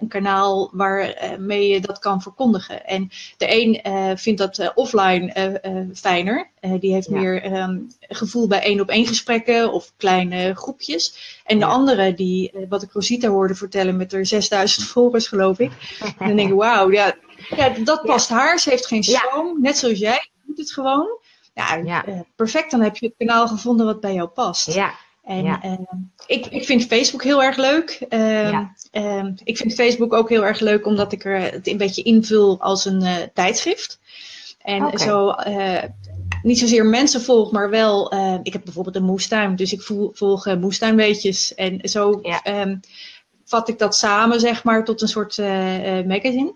een 0.00 0.08
kanaal 0.08 0.70
waarmee 0.72 1.68
je 1.68 1.80
dat 1.80 1.98
kan 1.98 2.22
verkondigen. 2.22 2.86
En 2.86 3.10
de 3.36 3.60
een 3.60 3.80
uh, 3.86 4.16
vindt 4.16 4.38
dat 4.38 4.58
uh, 4.58 4.68
offline 4.74 5.90
fijner. 5.94 6.50
die 6.60 6.92
heeft 6.92 7.08
ja. 7.08 7.18
meer 7.18 7.56
um, 7.56 7.90
gevoel 8.00 8.46
bij 8.46 8.62
één 8.62 8.80
op 8.80 8.88
één 8.88 9.06
gesprekken 9.06 9.72
of 9.72 9.92
kleine 9.96 10.54
groepjes. 10.54 11.40
En 11.44 11.58
de 11.58 11.64
ja. 11.64 11.70
andere, 11.70 12.14
die, 12.14 12.52
wat 12.68 12.82
ik 12.82 12.92
Rosita 12.92 13.28
hoorde 13.28 13.54
vertellen 13.54 13.96
met 13.96 14.12
haar 14.12 14.26
6000 14.26 14.86
volgers, 14.96 15.28
geloof 15.28 15.58
ik. 15.58 15.70
en 16.00 16.26
dan 16.26 16.36
denk 16.36 16.50
ik, 16.50 16.56
wauw, 16.56 16.90
ja, 16.90 17.14
ja, 17.56 17.68
dat 17.68 18.02
past 18.02 18.28
haar. 18.28 18.58
Ze 18.58 18.70
heeft 18.70 18.86
geen 18.86 19.04
schroom, 19.04 19.60
net 19.60 19.78
zoals 19.78 19.98
jij. 19.98 20.30
doet 20.42 20.58
het 20.58 20.72
gewoon. 20.72 21.18
Ja, 21.54 22.04
perfect. 22.36 22.70
Dan 22.70 22.80
heb 22.80 22.96
je 22.96 23.06
het 23.06 23.14
kanaal 23.18 23.48
gevonden 23.48 23.86
wat 23.86 24.00
bij 24.00 24.14
jou 24.14 24.28
past. 24.28 24.74
Ja, 24.74 24.94
en 25.30 25.44
ja. 25.44 25.64
uh, 25.64 25.78
ik, 26.26 26.46
ik 26.46 26.64
vind 26.64 26.86
Facebook 26.86 27.22
heel 27.22 27.42
erg 27.42 27.56
leuk. 27.56 28.06
Uh, 28.08 28.50
ja. 28.50 28.74
uh, 28.92 29.24
ik 29.44 29.56
vind 29.56 29.74
Facebook 29.74 30.12
ook 30.12 30.28
heel 30.28 30.44
erg 30.44 30.60
leuk 30.60 30.86
omdat 30.86 31.12
ik 31.12 31.24
er 31.24 31.40
het 31.40 31.66
een 31.66 31.76
beetje 31.76 32.02
invul 32.02 32.60
als 32.60 32.84
een 32.84 33.02
uh, 33.02 33.16
tijdschrift. 33.34 34.00
En 34.58 34.84
okay. 34.84 35.06
zo 35.06 35.34
niet 36.42 36.58
zozeer 36.58 36.86
mensen 36.86 37.22
volg, 37.22 37.52
maar 37.52 37.70
wel. 37.70 38.12
ik 38.42 38.52
heb 38.52 38.64
bijvoorbeeld 38.64 38.96
een 38.96 39.02
moestuin, 39.02 39.56
dus 39.56 39.72
ik 39.72 39.82
volg, 39.82 40.16
volg 40.16 40.56
moestuinweetjes. 40.56 41.54
En 41.54 41.88
zo 41.88 42.18
ja. 42.22 42.62
um, 42.62 42.80
vat 43.44 43.68
ik 43.68 43.78
dat 43.78 43.96
samen, 43.96 44.40
zeg 44.40 44.64
maar, 44.64 44.84
tot 44.84 45.02
een 45.02 45.08
soort 45.08 45.38
magazine. 46.06 46.54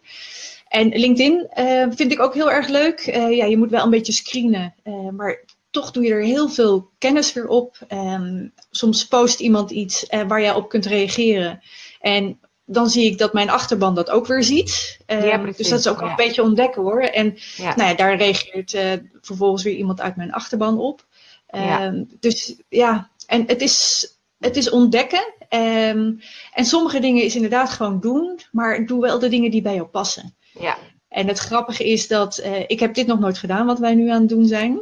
En 0.68 0.88
LinkedIn 0.88 1.48
vind 1.90 2.12
ik 2.12 2.20
ook 2.20 2.34
heel 2.34 2.50
erg 2.50 2.68
leuk. 2.68 3.00
ja, 3.14 3.44
je 3.44 3.58
moet 3.58 3.70
wel 3.70 3.84
een 3.84 3.90
beetje 3.90 4.12
screenen. 4.12 4.75
maar 5.16 5.44
toch 5.74 5.90
doe 5.90 6.04
je 6.04 6.12
er 6.12 6.22
heel 6.22 6.48
veel 6.48 6.90
kennis 6.98 7.32
weer 7.32 7.46
op. 7.46 7.78
Um, 7.92 8.52
soms 8.70 9.06
post 9.06 9.40
iemand 9.40 9.70
iets 9.70 10.06
uh, 10.10 10.22
waar 10.22 10.40
jij 10.40 10.54
op 10.54 10.68
kunt 10.68 10.86
reageren. 10.86 11.62
En 12.00 12.40
dan 12.64 12.90
zie 12.90 13.10
ik 13.10 13.18
dat 13.18 13.32
mijn 13.32 13.50
achterban 13.50 13.94
dat 13.94 14.10
ook 14.10 14.26
weer 14.26 14.42
ziet. 14.42 14.98
Um, 15.06 15.24
ja, 15.24 15.36
dus 15.36 15.68
dat 15.68 15.78
is 15.78 15.88
ook 15.88 16.00
ja. 16.00 16.10
een 16.10 16.16
beetje 16.16 16.42
ontdekken 16.42 16.82
hoor. 16.82 17.00
En 17.00 17.36
ja. 17.56 17.76
Nou 17.76 17.88
ja, 17.88 17.94
daar 17.94 18.16
reageert 18.16 18.74
uh, 18.74 18.92
vervolgens 19.20 19.62
weer 19.62 19.74
iemand 19.74 20.00
uit 20.00 20.16
mijn 20.16 20.32
achterban 20.32 20.78
op. 20.78 21.06
Um, 21.54 22.08
dus 22.20 22.56
ja, 22.68 23.10
en 23.26 23.44
het 23.46 23.60
is, 23.60 24.08
het 24.38 24.56
is 24.56 24.70
ontdekken. 24.70 25.34
en 25.48 26.64
sommige 26.64 27.00
dingen 27.00 27.22
is 27.22 27.34
inderdaad 27.34 27.70
gewoon 27.70 28.00
doen. 28.00 28.40
Maar 28.52 28.86
doe 28.86 29.00
wel 29.00 29.18
de 29.18 29.28
dingen 29.28 29.50
die 29.50 29.62
bij 29.62 29.74
jou 29.74 29.86
passen. 29.86 30.36
Ja. 30.58 30.78
En 31.08 31.28
het 31.28 31.38
grappige 31.38 31.84
is 31.90 32.08
dat 32.08 32.42
uh, 32.44 32.60
ik 32.66 32.80
heb 32.80 32.94
dit 32.94 33.06
nog 33.06 33.18
nooit 33.18 33.38
gedaan 33.38 33.66
wat 33.66 33.78
wij 33.78 33.94
nu 33.94 34.10
aan 34.10 34.20
het 34.20 34.28
doen 34.28 34.46
zijn. 34.46 34.80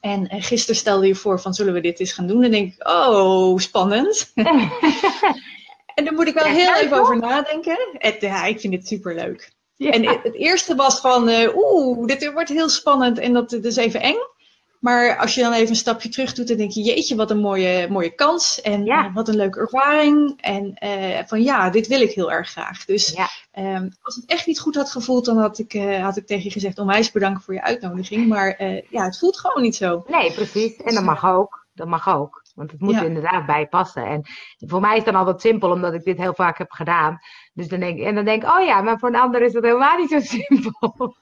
En 0.00 0.34
uh, 0.34 0.42
gisteren 0.42 0.76
stelde 0.76 1.06
je 1.06 1.14
voor 1.14 1.40
van 1.40 1.54
zullen 1.54 1.72
we 1.72 1.80
dit 1.80 2.00
eens 2.00 2.12
gaan 2.12 2.26
doen? 2.26 2.42
En 2.42 2.50
denk 2.50 2.72
ik, 2.72 2.88
oh, 2.88 3.58
spannend. 3.58 4.32
en 5.94 6.04
daar 6.04 6.14
moet 6.14 6.28
ik 6.28 6.34
wel 6.34 6.46
ja, 6.46 6.52
heel 6.52 6.74
even 6.74 7.00
over 7.00 7.18
nadenken. 7.18 7.78
Het, 7.92 8.20
ja, 8.20 8.44
ik 8.44 8.60
vind 8.60 8.74
het 8.74 8.86
super 8.86 9.14
leuk. 9.14 9.52
Ja. 9.76 9.90
En 9.90 10.06
het, 10.06 10.22
het, 10.22 10.34
eerste 10.34 10.74
was 10.74 11.00
van, 11.00 11.28
uh, 11.28 11.56
oeh, 11.56 12.06
dit 12.06 12.32
wordt 12.32 12.48
heel 12.48 12.68
spannend 12.68 13.18
en 13.18 13.32
dat 13.32 13.52
is 13.52 13.76
even 13.76 14.00
eng. 14.00 14.18
Maar 14.80 15.16
als 15.16 15.34
je 15.34 15.42
dan 15.42 15.52
even 15.52 15.68
een 15.68 15.76
stapje 15.76 16.08
terug 16.08 16.32
doet, 16.32 16.48
dan 16.48 16.56
denk 16.56 16.70
je, 16.70 16.82
jeetje, 16.82 17.16
wat 17.16 17.30
een 17.30 17.40
mooie, 17.40 17.88
mooie 17.90 18.14
kans. 18.14 18.60
En 18.60 18.84
ja. 18.84 19.06
uh, 19.06 19.14
wat 19.14 19.28
een 19.28 19.36
leuke 19.36 19.60
ervaring. 19.60 20.40
En 20.40 20.76
uh, 20.84 21.18
van 21.26 21.42
ja, 21.42 21.70
dit 21.70 21.86
wil 21.86 22.00
ik 22.00 22.10
heel 22.10 22.32
erg 22.32 22.50
graag. 22.50 22.84
Dus 22.84 23.12
ja. 23.12 23.28
um, 23.76 23.90
als 24.02 24.14
het 24.14 24.24
echt 24.26 24.46
niet 24.46 24.60
goed 24.60 24.74
had 24.74 24.90
gevoeld, 24.90 25.24
dan 25.24 25.38
had 25.38 25.58
ik, 25.58 25.74
uh, 25.74 26.02
had 26.02 26.16
ik 26.16 26.26
tegen 26.26 26.44
je 26.44 26.50
gezegd, 26.50 26.78
onwijs 26.78 27.10
bedankt 27.10 27.44
voor 27.44 27.54
je 27.54 27.62
uitnodiging. 27.62 28.28
Maar 28.28 28.64
ja, 28.90 29.04
het 29.04 29.18
voelt 29.18 29.38
gewoon 29.38 29.62
niet 29.62 29.76
zo. 29.76 30.04
Nee, 30.06 30.32
precies. 30.32 30.76
En 30.76 30.94
dat 30.94 31.04
mag 31.04 31.24
ook. 31.24 31.66
Dat 31.74 31.88
mag 31.88 32.08
ook. 32.08 32.42
Want 32.54 32.70
het 32.70 32.80
moet 32.80 32.94
ja. 32.94 33.02
inderdaad 33.02 33.46
bij 33.46 33.66
passen. 33.66 34.04
En 34.04 34.22
voor 34.58 34.80
mij 34.80 34.90
is 34.90 34.96
het 34.96 35.04
dan 35.04 35.14
altijd 35.14 35.40
simpel, 35.40 35.70
omdat 35.70 35.94
ik 35.94 36.04
dit 36.04 36.18
heel 36.18 36.34
vaak 36.34 36.58
heb 36.58 36.70
gedaan. 36.70 37.18
Dus 37.52 37.68
dan 37.68 37.80
denk, 37.80 38.00
en 38.00 38.14
dan 38.14 38.24
denk 38.24 38.42
ik, 38.42 38.48
oh 38.50 38.64
ja, 38.64 38.80
maar 38.80 38.98
voor 38.98 39.08
een 39.08 39.20
ander 39.20 39.42
is 39.42 39.52
dat 39.52 39.62
helemaal 39.62 39.96
niet 39.96 40.10
zo 40.10 40.20
simpel. 40.36 41.14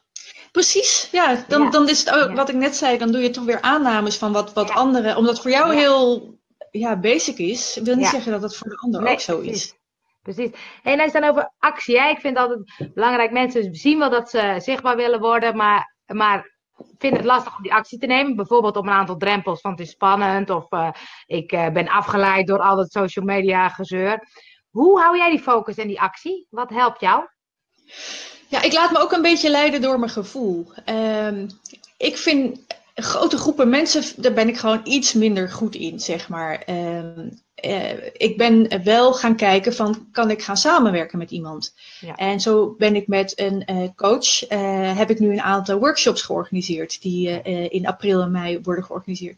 Precies, 0.53 1.09
ja. 1.13 1.45
Dan, 1.49 1.63
ja. 1.63 1.71
dan 1.71 1.89
is 1.89 1.99
het 1.99 2.11
ook, 2.11 2.37
wat 2.37 2.49
ik 2.49 2.55
net 2.55 2.77
zei, 2.77 2.99
dan 2.99 3.13
doe 3.13 3.23
je 3.23 3.31
toch 3.31 3.45
weer 3.45 3.61
aannames 3.61 4.17
van 4.17 4.33
wat, 4.33 4.53
wat 4.53 4.71
anderen, 4.71 5.17
omdat 5.17 5.41
voor 5.41 5.51
jou 5.51 5.75
heel 5.75 6.37
ja, 6.71 6.97
basic 6.97 7.39
is, 7.39 7.81
wil 7.83 7.97
niet 7.97 8.07
zeggen 8.07 8.33
dat 8.33 8.43
het 8.43 8.57
voor 8.57 8.69
de 8.69 8.77
ander 8.77 9.03
nee, 9.03 9.13
ook 9.13 9.21
zo 9.21 9.39
is. 9.39 9.75
precies. 10.23 10.51
En 10.83 11.01
als 11.01 11.13
je 11.13 11.21
dan 11.21 11.31
over 11.31 11.53
actie, 11.59 12.01
hè? 12.01 12.09
ik 12.09 12.21
vind 12.21 12.37
altijd 12.37 12.91
belangrijk, 12.95 13.31
mensen 13.31 13.75
zien 13.75 13.99
wel 13.99 14.11
dat 14.11 14.31
ze 14.31 14.55
zichtbaar 14.59 14.97
willen 14.97 15.21
worden, 15.21 15.57
maar, 15.57 15.97
maar 16.07 16.57
vinden 16.99 17.19
het 17.19 17.29
lastig 17.29 17.57
om 17.57 17.63
die 17.63 17.75
actie 17.75 17.99
te 17.99 18.07
nemen. 18.07 18.37
Bijvoorbeeld 18.37 18.77
op 18.77 18.87
een 18.87 18.93
aantal 18.93 19.17
drempels 19.17 19.61
van 19.61 19.71
het 19.71 19.81
is 19.81 19.91
spannend 19.91 20.51
of 20.51 20.73
uh, 20.73 20.91
ik 21.27 21.53
uh, 21.53 21.69
ben 21.69 21.89
afgeleid 21.89 22.47
door 22.47 22.61
al 22.61 22.77
dat 22.77 22.93
social 22.93 23.25
media 23.25 23.69
gezeur. 23.69 24.29
Hoe 24.71 25.01
hou 25.01 25.17
jij 25.17 25.31
die 25.31 25.43
focus 25.43 25.77
en 25.77 25.89
die 25.89 26.01
actie? 26.01 26.47
Wat 26.51 26.71
helpt 26.71 27.01
jou? 27.01 27.29
Ja, 28.49 28.63
ik 28.63 28.73
laat 28.73 28.91
me 28.91 28.99
ook 28.99 29.13
een 29.13 29.23
beetje 29.23 29.51
leiden 29.51 29.81
door 29.81 29.99
mijn 29.99 30.11
gevoel. 30.11 30.67
Um, 31.27 31.47
ik 31.97 32.17
vind 32.17 32.59
grote 32.95 33.37
groepen 33.37 33.69
mensen, 33.69 34.23
daar 34.23 34.33
ben 34.33 34.49
ik 34.49 34.57
gewoon 34.57 34.81
iets 34.85 35.13
minder 35.13 35.51
goed 35.51 35.75
in, 35.75 36.01
zeg 36.01 36.29
maar. 36.29 36.63
Um, 36.69 37.39
uh, 37.65 37.93
ik 38.13 38.37
ben 38.37 38.85
wel 38.85 39.13
gaan 39.13 39.37
kijken 39.37 39.75
van, 39.75 40.09
kan 40.13 40.31
ik 40.31 40.43
gaan 40.43 40.57
samenwerken 40.57 41.19
met 41.19 41.31
iemand? 41.31 41.75
Ja. 42.01 42.15
En 42.15 42.41
zo 42.41 42.75
ben 42.79 42.97
ik 42.97 43.07
met 43.07 43.41
een 43.41 43.65
uh, 43.71 43.89
coach, 43.97 44.51
uh, 44.51 44.99
heb 44.99 45.11
ik 45.11 45.19
nu 45.19 45.33
een 45.33 45.43
aantal 45.43 45.79
workshops 45.79 46.23
georganiseerd, 46.23 47.03
die 47.03 47.43
in 47.69 47.87
april 47.87 48.21
en 48.23 48.31
mei 48.31 48.61
worden 48.63 48.85
georganiseerd. 48.85 49.37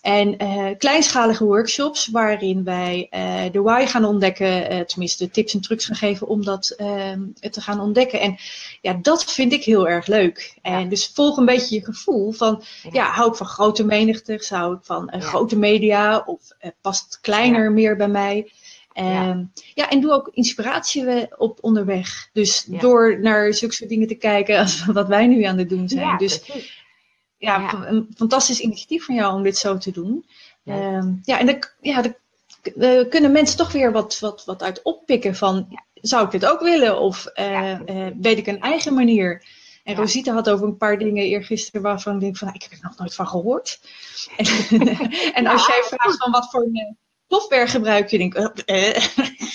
En 0.00 0.42
uh, 0.42 0.66
kleinschalige 0.78 1.44
workshops 1.44 2.06
waarin 2.06 2.64
wij 2.64 3.08
uh, 3.10 3.52
de 3.52 3.60
why 3.60 3.86
gaan 3.86 4.04
ontdekken, 4.04 4.72
uh, 4.72 4.80
tenminste 4.80 5.30
tips 5.30 5.54
en 5.54 5.60
trucs 5.60 5.84
gaan 5.84 5.96
geven 5.96 6.26
om 6.26 6.44
dat 6.44 6.70
ehm, 6.70 7.20
te 7.50 7.60
gaan 7.60 7.80
ontdekken. 7.80 8.20
En 8.20 8.36
ja, 8.80 8.98
dat 9.02 9.24
vind 9.24 9.52
ik 9.52 9.64
heel 9.64 9.88
erg 9.88 10.06
leuk. 10.06 10.58
En 10.62 10.88
dus 10.88 11.10
volg 11.14 11.36
een 11.36 11.44
beetje 11.44 11.74
je 11.74 11.84
gevoel 11.84 12.32
van, 12.32 12.62
ja, 12.82 12.90
ja 12.92 13.10
hou 13.10 13.30
ik 13.30 13.36
van 13.36 13.46
grote 13.46 13.84
menigte, 13.84 14.44
hou 14.48 14.74
ik 14.74 14.80
van 14.82 15.08
ja. 15.12 15.20
grote 15.20 15.56
media 15.56 16.22
of 16.26 16.40
past 16.80 17.18
kleiner 17.20 17.72
meer 17.72 17.96
bij 17.96 18.08
mij. 18.08 18.52
Ja. 18.94 19.46
ja, 19.74 19.88
en 19.88 20.00
doe 20.00 20.12
ook 20.12 20.30
inspiratie 20.32 21.38
op 21.38 21.58
onderweg. 21.60 22.28
Dus 22.32 22.64
door 22.64 23.20
naar 23.20 23.54
zulke 23.54 23.74
soort 23.74 23.90
dingen 23.90 24.08
te 24.08 24.14
kijken 24.14 24.58
als 24.58 24.84
wat 24.92 25.08
wij 25.08 25.26
nu 25.26 25.42
aan 25.42 25.58
het 25.58 25.68
doen 25.68 25.88
zijn. 25.88 26.18
dus 26.18 26.38
precies 26.38 26.79
ja, 27.40 27.58
ja, 27.58 27.86
een 27.86 28.08
fantastisch 28.16 28.60
initiatief 28.60 29.04
van 29.04 29.14
jou 29.14 29.34
om 29.34 29.42
dit 29.42 29.56
zo 29.56 29.78
te 29.78 29.90
doen. 29.90 30.26
Ja, 30.62 30.96
um, 30.96 31.20
ja 31.22 31.38
en 31.38 31.46
dan 31.46 31.64
ja, 31.80 32.02
de, 32.62 33.06
kunnen 33.10 33.32
mensen 33.32 33.56
toch 33.56 33.72
weer 33.72 33.92
wat, 33.92 34.18
wat, 34.18 34.44
wat 34.44 34.62
uit 34.62 34.82
oppikken 34.82 35.34
van, 35.34 35.66
ja. 35.68 35.84
zou 35.94 36.24
ik 36.24 36.30
dit 36.30 36.46
ook 36.46 36.60
willen? 36.60 37.00
Of 37.00 37.30
uh, 37.34 37.80
uh, 37.86 38.06
weet 38.20 38.38
ik 38.38 38.46
een 38.46 38.60
eigen 38.60 38.94
manier? 38.94 39.44
En 39.84 39.96
Rosita 39.96 40.32
had 40.32 40.50
over 40.50 40.66
een 40.66 40.76
paar 40.76 40.98
dingen 40.98 41.24
eergisteren 41.24 41.82
waarvan 41.82 42.14
ik 42.14 42.20
denk 42.20 42.36
van, 42.36 42.46
nou, 42.46 42.58
ik 42.58 42.70
heb 42.70 42.78
er 42.78 42.88
nog 42.88 42.98
nooit 42.98 43.14
van 43.14 43.28
gehoord. 43.28 43.80
En, 44.36 44.46
en 45.38 45.46
als 45.46 45.66
jij 45.66 45.82
vraagt 45.82 46.16
van 46.16 46.30
wat 46.30 46.50
voor 46.50 46.62
een 46.62 46.98
software 47.28 47.66
gebruik 47.66 48.08
je, 48.08 48.18
denk 48.18 48.34
ik, 48.34 48.70
uh, 48.70 48.94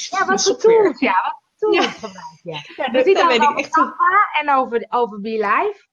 ja, 0.09 0.25
wat 0.25 0.43
voor 0.43 0.57
tools, 0.57 0.99
ja, 0.99 1.13
wat 1.23 1.41
voor 1.55 1.71
tools 1.71 1.85
gebruik 1.85 2.39
je? 2.43 2.51
Ja, 2.51 2.91
dat, 2.91 3.05
dat 3.05 3.27
weet 3.27 3.41
ik 3.41 3.57
echt. 3.57 3.77
En 4.41 4.51
over, 4.55 4.85
over 4.89 5.21
BeLive. 5.21 5.85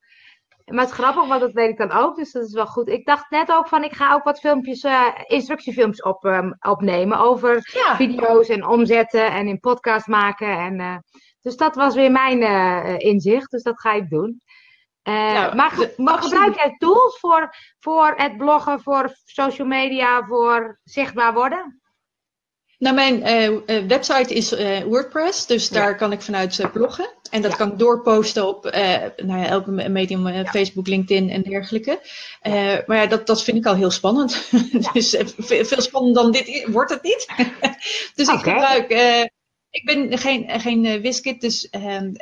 Maar 0.65 0.81
het 0.81 0.89
is 0.89 0.95
grappig, 0.95 1.27
want 1.27 1.41
dat 1.41 1.53
weet 1.53 1.71
ik 1.71 1.77
dan 1.77 1.91
ook. 1.93 2.17
Dus 2.17 2.33
dat 2.33 2.45
is 2.45 2.53
wel 2.53 2.67
goed. 2.67 2.89
Ik 2.89 3.07
dacht 3.07 3.31
net 3.31 3.53
ook 3.53 3.69
van, 3.69 3.85
ik 3.85 3.93
ga 3.93 4.15
ook 4.15 4.25
wat 4.25 4.41
filmpjes, 4.41 4.85
uh, 4.85 5.09
instructiefilms 5.27 6.03
op, 6.03 6.25
um, 6.25 6.57
opnemen 6.61 7.19
over 7.19 7.71
ja. 7.73 7.97
video's 7.97 8.49
en 8.49 8.67
omzetten 8.67 9.33
en 9.33 9.49
in 9.49 9.61
podcast 9.61 10.07
maken. 10.07 10.59
En, 10.59 10.79
uh, 10.79 10.97
dus 11.41 11.57
dat 11.57 11.75
was 11.75 11.95
weer 11.95 12.11
mijn 12.11 12.41
uh, 12.41 12.99
inzicht. 12.99 13.51
Dus 13.51 13.63
dat 13.63 13.81
ga 13.81 13.93
ik 13.93 14.11
doen. 14.11 14.41
Nou, 15.03 15.55
maar, 15.55 15.77
de, 15.77 15.95
maar 15.97 16.23
gebruik 16.23 16.57
jij 16.57 16.75
tools 16.79 17.19
voor, 17.19 17.55
voor 17.79 18.13
het 18.17 18.37
bloggen, 18.37 18.81
voor 18.81 19.17
social 19.25 19.67
media, 19.67 20.25
voor 20.25 20.81
zichtbaar 20.85 21.35
worden? 21.35 21.82
Nou, 22.83 22.95
mijn 22.95 23.27
uh, 23.71 23.87
website 23.87 24.35
is 24.35 24.53
uh, 24.53 24.83
WordPress, 24.83 25.47
dus 25.47 25.69
daar 25.69 25.97
kan 25.97 26.13
ik 26.13 26.23
vanuit 26.23 26.61
bloggen. 26.73 27.09
En 27.31 27.43
dat 27.43 27.51
ja. 27.51 27.57
kan 27.57 27.73
ik 27.73 27.79
doorposten 27.79 28.49
op 28.49 28.65
nou 29.17 29.41
ja, 29.41 29.47
elke 29.47 29.71
medium. 29.71 30.47
Facebook, 30.47 30.87
LinkedIn 30.87 31.31
en 31.31 31.43
dergelijke. 31.43 32.01
maar 32.87 32.97
ja, 32.97 33.07
dat, 33.07 33.27
dat 33.27 33.43
vind 33.43 33.57
ik 33.57 33.67
al 33.67 33.75
heel 33.75 33.91
spannend. 33.91 34.49
dus 34.93 35.17
veel 35.39 35.81
spannender 35.81 36.23
dan 36.23 36.33
dit 36.33 36.67
wordt 36.67 36.91
het 36.91 37.03
niet. 37.03 37.27
dus 38.15 38.29
okay. 38.29 38.39
ik 38.39 38.43
gebruik. 38.43 38.91
ik 39.71 39.85
ben 39.85 40.19
geen, 40.19 40.61
geen 40.61 41.01
wiskit, 41.01 41.41
dus 41.41 41.69
ehm, 41.71 42.13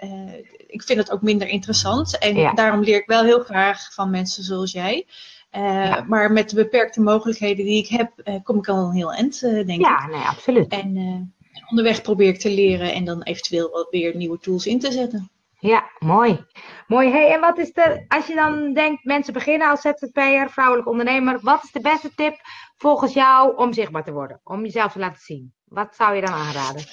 ik 0.66 0.82
vind 0.82 0.98
het 0.98 1.10
ook 1.10 1.22
minder 1.22 1.48
interessant. 1.48 2.18
En 2.18 2.54
daarom 2.54 2.82
leer 2.82 2.96
ik 2.96 3.06
wel 3.06 3.24
heel 3.24 3.40
graag 3.40 3.94
van 3.94 4.10
mensen 4.10 4.42
zoals 4.42 4.72
jij. 4.72 5.06
Ja. 5.50 6.04
Maar 6.08 6.32
met 6.32 6.50
de 6.50 6.56
beperkte 6.56 7.00
mogelijkheden 7.00 7.64
die 7.64 7.78
ik 7.78 7.88
heb, 7.88 8.12
uh, 8.24 8.34
kom 8.42 8.56
ik 8.56 8.68
al 8.68 8.86
een 8.86 8.94
heel 8.94 9.12
eind, 9.12 9.42
uh, 9.42 9.66
denk 9.66 9.68
ja, 9.68 9.74
ik. 9.76 9.82
Ja, 10.00 10.06
nee, 10.06 10.26
absoluut. 10.26 10.68
En 10.68 11.34
onderweg 11.68 12.02
probeer 12.02 12.28
ik 12.28 12.38
te 12.38 12.50
leren 12.50 12.94
en 12.94 13.04
dan 13.04 13.22
eventueel 13.22 13.70
wat 13.70 13.90
weer 13.90 14.16
nieuwe 14.16 14.38
tools 14.38 14.66
in 14.66 14.78
te 14.78 14.92
zetten. 14.92 15.30
Ja, 15.58 15.90
mooi. 15.98 16.44
Mooi. 16.86 17.10
Hey, 17.10 17.32
en 17.32 17.40
wat 17.40 17.58
is 17.58 17.72
de, 17.72 18.04
als 18.08 18.26
je 18.26 18.34
dan 18.34 18.72
denkt, 18.72 19.04
mensen 19.04 19.32
beginnen 19.32 19.70
als 19.70 19.80
ZZP'er, 19.80 20.50
vrouwelijk 20.50 20.88
ondernemer, 20.88 21.38
wat 21.42 21.62
is 21.62 21.72
de 21.72 21.80
beste 21.80 22.14
tip 22.14 22.36
volgens 22.76 23.12
jou 23.12 23.56
om 23.56 23.72
zichtbaar 23.72 24.04
te 24.04 24.12
worden? 24.12 24.40
Om 24.44 24.62
jezelf 24.62 24.92
te 24.92 24.98
laten 24.98 25.20
zien? 25.20 25.52
Wat 25.64 25.94
zou 25.96 26.14
je 26.14 26.20
dan 26.20 26.32
aanraden? 26.32 26.84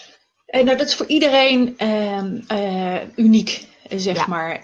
nou, 0.45 0.65
dat 0.65 0.87
is 0.87 0.95
voor 0.95 1.05
iedereen 1.05 1.75
uniek, 3.15 3.67
zeg 3.89 4.17
ja. 4.17 4.27
maar. 4.27 4.61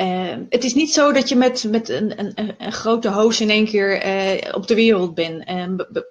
Uh, 0.00 0.36
het 0.48 0.64
is 0.64 0.74
niet 0.74 0.92
zo 0.92 1.12
dat 1.12 1.28
je 1.28 1.36
met, 1.36 1.64
met 1.70 1.88
een, 1.88 2.18
een, 2.18 2.54
een 2.58 2.72
grote 2.72 3.08
hoos 3.08 3.40
in 3.40 3.50
één 3.50 3.66
keer 3.66 4.06
uh, 4.06 4.54
op 4.54 4.66
de 4.66 4.74
wereld 4.74 5.14
bent. 5.14 5.48
Uh, 5.50 6.02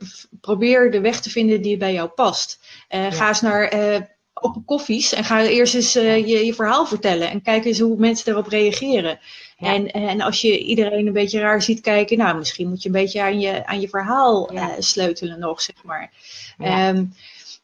probeer 0.42 0.92
de 0.92 1.02
weg 1.02 1.22
te 1.22 1.30
vinden 1.30 1.62
die 1.62 1.78
bij 1.78 1.94
jou 1.94 2.10
past. 2.10 2.60
Ja. 2.90 3.12
Ga 3.12 3.28
eens 3.28 3.42
naar 3.42 3.74
open 4.34 4.66
koffies 4.66 5.14
en 5.14 5.24
ga 5.24 5.44
eerst 5.44 5.76
eens 5.76 5.94
je, 5.94 6.46
je 6.46 6.54
verhaal 6.54 6.86
vertellen. 6.86 7.30
En 7.30 7.42
kijk 7.42 7.66
eens 7.66 7.80
hoe 7.80 7.98
mensen 7.98 8.32
erop 8.32 8.48
reageren. 8.48 9.20
Ja. 9.58 9.74
En, 9.74 9.92
en 9.92 10.22
als 10.22 10.42
je 10.42 10.60
iedereen 10.60 11.08
een 11.08 11.14
beetje 11.14 11.40
raar 11.40 11.62
ziet 11.62 11.82
kijken, 11.82 12.18
nou, 12.18 12.38
misschien 12.38 12.70
moet 12.70 12.82
je 12.82 12.90
een 12.90 12.96
beetje 12.96 13.22
aan 13.22 13.40
je, 13.40 13.66
aan 13.66 13.82
je 13.82 13.90
verhaal 13.90 14.54
ja. 14.54 14.76
sleutelen 14.80 15.40
nog, 15.40 15.62
zeg 15.62 15.84
maar. 15.84 16.12
Ja. 16.58 16.90
Um, 16.90 17.14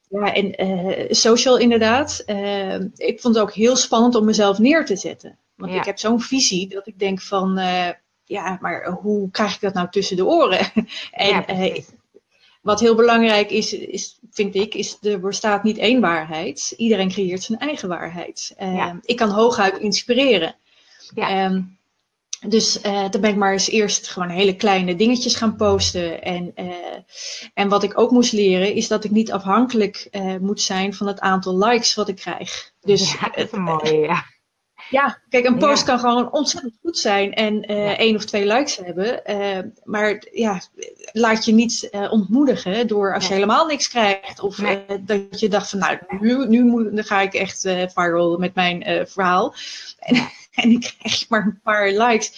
ja, 0.10 0.34
en 0.34 0.64
uh, 0.66 1.06
social 1.10 1.58
inderdaad. 1.58 2.24
Uh, 2.26 2.76
ik 2.96 3.20
vond 3.22 3.36
het 3.36 3.44
ook 3.44 3.54
heel 3.54 3.76
spannend 3.76 4.16
om 4.16 4.26
mezelf 4.26 4.60
neer 4.60 4.86
te 4.86 4.96
zetten. 4.96 5.38
Want 5.56 5.72
ja. 5.72 5.78
ik 5.78 5.86
heb 5.86 6.00
zo'n 6.00 6.22
visie 6.22 6.68
dat 6.68 6.88
ik 6.88 7.00
denk 7.00 7.22
van, 7.22 7.60
uh, 7.60 7.90
ja, 8.24 8.58
maar 8.62 8.86
hoe 8.86 9.32
krijg 9.32 9.54
ik 9.54 9.62
dat 9.62 9.74
nou 9.74 9.90
tussen 9.90 10.16
de 10.16 10.26
oren? 10.26 10.72
en 11.12 11.28
ja, 11.28 11.82
wat 12.62 12.80
heel 12.80 12.96
belangrijk 12.96 13.52
is, 13.52 13.74
is, 13.74 14.20
vind 14.32 14.56
ik, 14.56 14.74
is 14.74 14.98
er 15.02 15.20
bestaat 15.20 15.64
niet 15.64 15.78
één 15.78 16.02
waarheid. 16.02 16.74
Iedereen 16.78 17.10
creëert 17.10 17.44
zijn 17.44 17.60
eigen 17.60 17.90
waarheid. 17.90 18.54
Ja. 18.58 19.00
Ik 19.02 19.18
kan 19.18 19.30
hooguit 19.30 19.78
inspireren. 19.78 20.56
Ja. 21.14 21.46
Um, 21.46 21.78
dus 22.48 22.86
uh, 22.86 23.10
dan 23.10 23.22
ben 23.22 23.30
ik 23.30 23.36
maar 23.36 23.52
eens 23.52 23.70
eerst 23.70 24.08
gewoon 24.08 24.30
hele 24.30 24.56
kleine 24.56 24.96
dingetjes 24.96 25.36
gaan 25.36 25.56
posten. 25.56 26.22
En, 26.22 26.52
uh, 26.56 26.74
en 27.54 27.70
wat 27.70 27.84
ik 27.84 28.00
ook 28.00 28.12
moest 28.12 28.32
leren, 28.32 28.74
is 28.74 28.88
dat 28.88 29.04
ik 29.04 29.12
niet 29.12 29.32
afhankelijk 29.32 30.08
uh, 30.12 30.36
moet 30.38 30.62
zijn 30.62 30.94
van 30.94 31.08
het 31.08 31.20
aantal 31.20 31.58
likes 31.58 31.94
wat 31.94 32.08
ik 32.08 32.16
krijg. 32.16 32.72
Dus, 32.82 33.12
ja, 33.14 33.30
dat 33.36 33.54
is 33.54 33.60
mooi, 33.60 33.98
ja. 33.98 34.24
Ja, 34.90 35.20
kijk, 35.30 35.46
een 35.46 35.58
post 35.58 35.80
ja. 35.80 35.86
kan 35.86 36.00
gewoon 36.00 36.32
ontzettend 36.32 36.74
goed 36.82 36.98
zijn 36.98 37.34
en 37.34 37.64
ja. 37.68 37.98
één 37.98 38.16
of 38.16 38.26
twee 38.26 38.46
likes 38.46 38.78
hebben. 38.78 39.22
maar 39.84 40.24
ja, 40.32 40.62
laat 41.12 41.46
je 41.46 41.54
niet 41.54 41.90
ontmoedigen 42.10 42.88
door 42.88 43.14
als 43.14 43.28
je 43.28 43.34
helemaal 43.34 43.66
niks 43.66 43.88
krijgt. 43.88 44.40
Of 44.40 44.56
dat 45.02 45.40
je 45.40 45.50
dacht 45.50 45.70
van, 45.70 45.80
nou, 45.80 45.98
nu, 46.20 46.48
nu, 46.48 46.64
moet, 46.64 46.92
nu 46.92 47.02
ga 47.02 47.22
ik 47.22 47.34
echt 47.34 47.60
viral 47.94 48.38
met 48.38 48.56
mijn 48.56 49.08
verhaal. 49.08 49.54
En, 50.00 50.30
en 50.54 50.72
ik 50.72 50.94
krijg 50.98 51.30
maar 51.30 51.46
een 51.46 51.60
paar 51.64 51.92
likes. 51.92 52.32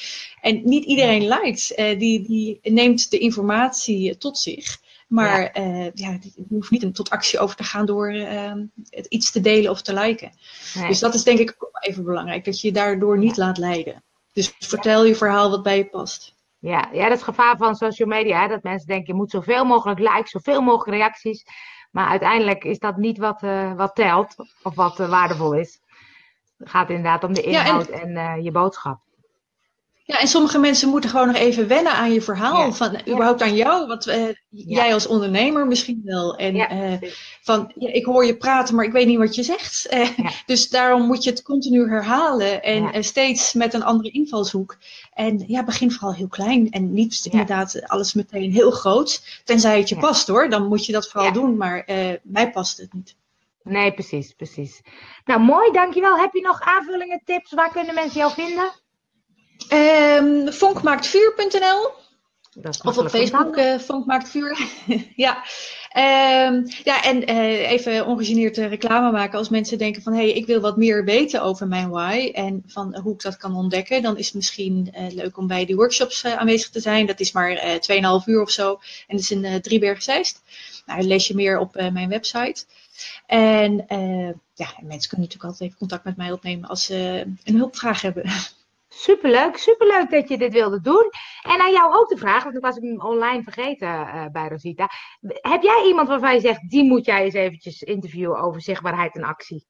En 0.46 0.62
niet 0.64 0.86
iedereen 0.86 1.28
likes. 1.28 1.72
Uh, 1.72 2.00
die, 2.00 2.24
die 2.28 2.60
neemt 2.64 3.12
de 3.12 3.18
informatie 3.18 4.18
tot 4.18 4.38
zich. 4.38 4.78
Maar 5.08 5.60
ja. 5.60 5.86
Uh, 5.86 5.92
ja, 5.94 6.18
die 6.18 6.46
hoeft 6.50 6.72
niet 6.72 6.96
tot 6.96 7.10
actie 7.10 7.40
over 7.40 7.56
te 7.56 7.64
gaan 7.64 7.86
door 7.86 8.14
uh, 8.14 8.52
het 8.90 9.06
iets 9.06 9.32
te 9.32 9.42
delen 9.42 9.72
of 9.72 9.82
te 9.82 9.94
liken. 9.94 10.32
Nee. 10.74 10.88
Dus 10.88 11.00
dat 11.00 11.14
is 11.14 11.24
denk 11.24 11.40
ik 11.40 11.56
ook 11.60 11.78
even 11.80 12.04
belangrijk. 12.04 12.46
Dat 12.46 12.62
je 12.62 12.68
je 12.68 12.74
daardoor 12.74 13.18
niet 13.18 13.38
laat 13.38 13.58
leiden. 13.58 14.04
Dus 14.34 14.56
vertel 14.60 15.06
je 15.06 15.16
verhaal 15.16 15.50
wat 15.50 15.64
bij 15.64 15.78
je 15.78 15.86
past. 15.86 16.36
Ja, 16.60 16.90
ja 16.92 17.04
dat 17.04 17.12
is 17.12 17.26
het 17.26 17.36
gevaar 17.36 17.58
van 17.58 17.76
social 17.76 18.08
media. 18.08 18.42
Hè? 18.42 18.48
Dat 18.48 18.64
mensen 18.64 18.88
denken, 18.88 19.14
je 19.14 19.20
moet 19.20 19.32
zoveel 19.32 19.66
mogelijk 19.66 20.00
likes, 20.00 20.32
zoveel 20.32 20.62
mogelijk 20.62 20.98
reacties. 20.98 21.46
Maar 21.92 22.08
uiteindelijk 22.08 22.64
is 22.64 22.80
dat 22.80 22.98
niet 22.98 23.18
wat, 23.18 23.44
uh, 23.44 23.74
wat 23.74 23.96
telt. 23.96 24.36
Of 24.64 24.76
wat 24.76 25.00
uh, 25.00 25.10
waardevol 25.10 25.54
is. 25.54 25.80
Het 26.58 26.70
gaat 26.70 26.90
inderdaad 26.90 27.24
om 27.24 27.34
de 27.34 27.42
inhoud 27.42 27.88
ja, 27.88 27.94
en, 27.94 28.18
en 28.18 28.44
je 28.44 28.52
boodschap. 28.52 29.05
Ja, 30.08 30.20
en 30.20 30.28
sommige 30.28 30.60
mensen 30.60 30.90
moeten 30.90 31.10
gewoon 31.10 31.28
nog 31.28 31.36
even 31.36 31.68
wennen 31.68 31.94
aan 31.94 32.14
je 32.14 32.22
verhaal. 32.22 32.66
Ja. 32.66 32.72
Van, 32.72 32.92
ja. 32.92 33.12
Überhaupt 33.12 33.42
aan 33.42 33.56
jou, 33.56 33.88
wat 33.88 34.08
uh, 34.08 34.24
jij 34.50 34.94
als 34.94 35.08
ondernemer 35.08 35.68
misschien 35.68 36.02
wel. 36.06 36.36
En 36.36 36.56
uh, 36.56 37.10
van, 37.42 37.72
ik 37.76 38.06
hoor 38.06 38.26
je 38.26 38.38
praten, 38.38 38.76
maar 38.76 38.86
ik 38.86 38.92
weet 38.92 39.08
niet 39.08 39.18
wat 39.18 39.36
je 39.36 39.44
zegt. 39.44 39.96
dus 40.46 40.70
daarom 40.70 41.02
moet 41.02 41.24
je 41.24 41.30
het 41.30 41.42
continu 41.42 41.90
herhalen. 41.90 42.64
En 42.64 43.04
steeds 43.04 43.54
met 43.54 43.74
een 43.74 43.84
andere 43.84 44.12
invalshoek. 44.12 44.78
En 45.14 45.44
ja, 45.48 45.64
begin 45.64 45.92
vooral 45.92 46.14
heel 46.16 46.28
klein. 46.28 46.70
En 46.72 46.94
niet 46.94 47.28
inderdaad 47.32 47.82
alles 47.88 48.14
meteen 48.14 48.52
heel 48.52 48.72
groot. 48.72 49.42
Tenzij 49.44 49.78
het 49.78 49.90
je 49.90 49.98
past 49.98 50.28
hoor. 50.28 50.50
Dan 50.50 50.68
moet 50.68 50.86
je 50.86 50.92
dat 50.92 51.10
vooral 51.10 51.34
doen. 51.34 51.58
Maar 51.58 51.86
mij 52.24 52.52
past 52.52 52.78
het 52.78 52.94
niet. 52.94 53.16
Nee, 53.64 53.94
precies, 53.94 54.34
precies. 54.34 54.82
Nou, 55.26 55.42
mooi, 55.42 55.72
dankjewel. 55.72 56.18
Heb 56.18 56.34
je 56.34 56.42
nog 56.42 56.62
aanvullingen, 56.62 57.22
tips? 57.26 57.54
Waar 57.54 57.72
kunnen 57.72 57.96
mensen 57.96 58.20
jou 58.20 58.34
vinden? 58.34 58.84
Um, 59.74 60.52
vonkmaaktvuur.nl 60.52 62.04
of 62.84 62.98
op 62.98 63.10
Facebook, 63.10 63.58
uh, 63.58 63.80
Vonk 63.80 64.06
maakt 64.06 64.30
vuur. 64.30 64.58
ja. 65.16 65.44
Um, 66.48 66.66
ja, 66.84 67.04
en 67.04 67.32
uh, 67.32 67.72
even 67.72 68.06
ongegeneerd 68.06 68.58
reclame 68.58 69.12
maken. 69.12 69.38
Als 69.38 69.50
mensen 69.50 69.78
denken 69.78 70.02
van, 70.02 70.14
hé, 70.14 70.20
hey, 70.20 70.32
ik 70.32 70.46
wil 70.46 70.62
wat 70.62 70.78
meer 70.78 71.06
weten 71.06 71.42
over 71.42 71.68
mijn 71.68 71.90
why 71.90 72.32
en 72.34 72.64
van 72.68 73.00
hoe 73.00 73.14
ik 73.14 73.22
dat 73.22 73.38
kan 73.38 73.56
ontdekken, 73.56 74.02
dan 74.02 74.18
is 74.18 74.26
het 74.26 74.36
misschien 74.36 74.94
uh, 74.98 75.06
leuk 75.10 75.38
om 75.38 75.48
bij 75.48 75.66
die 75.66 75.76
workshops 75.76 76.26
aanwezig 76.26 76.70
te 76.70 76.80
zijn. 76.80 77.06
Dat 77.06 77.20
is 77.20 77.32
maar 77.32 77.80
2,5 78.22 78.26
uur 78.26 78.42
of 78.42 78.52
zo. 78.52 78.72
En 79.08 79.16
dat 79.16 79.20
is 79.20 79.32
in 79.32 79.62
Driebergen 79.62 80.04
Zeist. 80.04 80.42
Nou, 80.86 81.02
lees 81.02 81.28
je 81.28 81.36
meer 81.36 81.60
op 81.60 81.74
mijn 81.74 82.10
website. 82.10 82.66
En 83.26 83.86
ja, 84.54 84.68
mensen 84.82 85.10
kunnen 85.10 85.28
natuurlijk 85.28 85.44
altijd 85.44 85.76
contact 85.78 86.04
met 86.04 86.18
mij 86.18 86.32
opnemen 86.32 86.70
als 86.70 86.86
ze 86.86 87.26
een 87.44 87.58
hulpvraag 87.58 88.02
hebben. 88.02 88.24
Superleuk, 88.88 89.58
superleuk 89.58 90.10
dat 90.10 90.30
je 90.30 90.38
dit 90.38 90.54
wilde 90.54 90.82
doen. 90.82 91.10
En 91.42 91.62
aan 91.62 91.72
jou 91.72 91.94
ook 91.94 92.10
de 92.10 92.18
vraag, 92.18 92.44
want 92.44 92.56
ik 92.56 92.62
was 92.62 92.76
hem 92.76 93.02
online 93.02 93.44
vergeten 93.44 93.88
uh, 93.88 94.26
bij 94.32 94.48
Rosita. 94.48 94.90
Heb 95.42 95.62
jij 95.62 95.84
iemand 95.88 96.08
waarvan 96.08 96.34
je 96.34 96.40
zegt, 96.40 96.70
die 96.70 96.84
moet 96.84 97.06
jij 97.06 97.24
eens 97.24 97.34
eventjes 97.34 97.82
interviewen 97.82 98.40
over 98.40 98.62
zichtbaarheid 98.62 99.16
en 99.16 99.24
actie? 99.24 99.68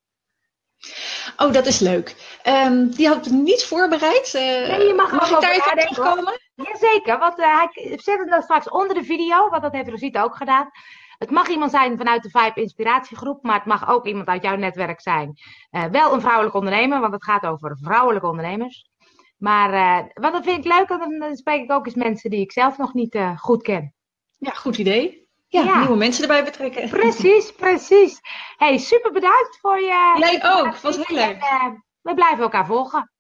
Oh, 1.38 1.52
dat 1.54 1.66
is 1.66 1.80
leuk. 1.80 2.40
Um, 2.48 2.90
die 2.92 3.08
had 3.08 3.26
ik 3.26 3.32
niet 3.32 3.64
voorbereid. 3.64 4.34
Uh, 4.34 4.42
nee, 4.42 4.88
je 4.88 4.94
mag, 4.96 5.12
mag 5.12 5.32
ik 5.32 5.42
daar 5.42 5.52
even 5.52 5.78
terugkomen? 5.78 6.40
Jazeker, 6.56 7.18
want 7.20 7.40
uh, 7.40 7.58
hij 7.58 7.98
zet 8.02 8.20
het 8.20 8.30
dan 8.30 8.42
straks 8.42 8.70
onder 8.70 8.96
de 8.96 9.04
video, 9.04 9.50
want 9.50 9.62
dat 9.62 9.74
heeft 9.74 9.90
Rosita 9.90 10.24
ook 10.24 10.36
gedaan. 10.36 10.70
Het 11.18 11.30
mag 11.30 11.48
iemand 11.48 11.72
zijn 11.72 11.98
vanuit 11.98 12.24
de 12.24 12.30
Vibe 12.30 12.62
Inspiratiegroep, 12.62 13.44
maar 13.44 13.56
het 13.56 13.66
mag 13.66 13.90
ook 13.90 14.06
iemand 14.06 14.28
uit 14.28 14.44
jouw 14.44 14.56
netwerk 14.56 15.02
zijn. 15.02 15.40
Uh, 15.72 15.86
wel 15.86 16.14
een 16.14 16.22
vrouwelijk 16.22 16.56
ondernemer, 16.56 17.00
want 17.00 17.14
het 17.14 17.24
gaat 17.24 17.46
over 17.46 17.78
vrouwelijke 17.82 18.28
ondernemers. 18.28 18.90
Maar 19.38 19.74
uh, 19.74 20.10
wat 20.14 20.34
dat 20.34 20.44
vind 20.44 20.66
ik 20.66 20.72
leuk, 20.72 20.88
want 20.88 21.20
dan 21.20 21.36
spreek 21.36 21.64
ik 21.64 21.72
ook 21.72 21.86
eens 21.86 21.96
mensen 21.96 22.30
die 22.30 22.40
ik 22.42 22.52
zelf 22.52 22.78
nog 22.78 22.94
niet 22.94 23.16
uh, 23.16 23.38
goed 23.38 23.62
ken. 23.62 23.94
Ja, 24.38 24.52
goed 24.52 24.78
idee. 24.78 25.28
Ja, 25.48 25.64
ja, 25.64 25.80
nieuwe 25.80 25.96
mensen 25.96 26.22
erbij 26.22 26.44
betrekken. 26.44 26.90
Precies, 26.90 27.52
precies. 27.52 28.20
Hey, 28.58 28.78
super 28.78 29.12
bedankt 29.12 29.58
voor 29.62 29.80
je. 29.80 30.16
Jij 30.18 30.44
ook, 30.44 30.76
was 30.76 30.96
heel 30.96 31.18
leuk. 31.18 31.42
En, 31.42 31.72
uh, 31.72 31.80
we 32.02 32.14
blijven 32.14 32.44
elkaar 32.44 32.66
volgen. 32.66 33.12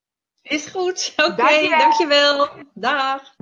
Is 0.41 0.65
goed. 0.67 1.13
Oké, 1.17 1.31
okay, 1.31 1.69
dankjewel. 1.69 2.38
dankjewel. 2.38 2.63
Dag. 2.74 3.34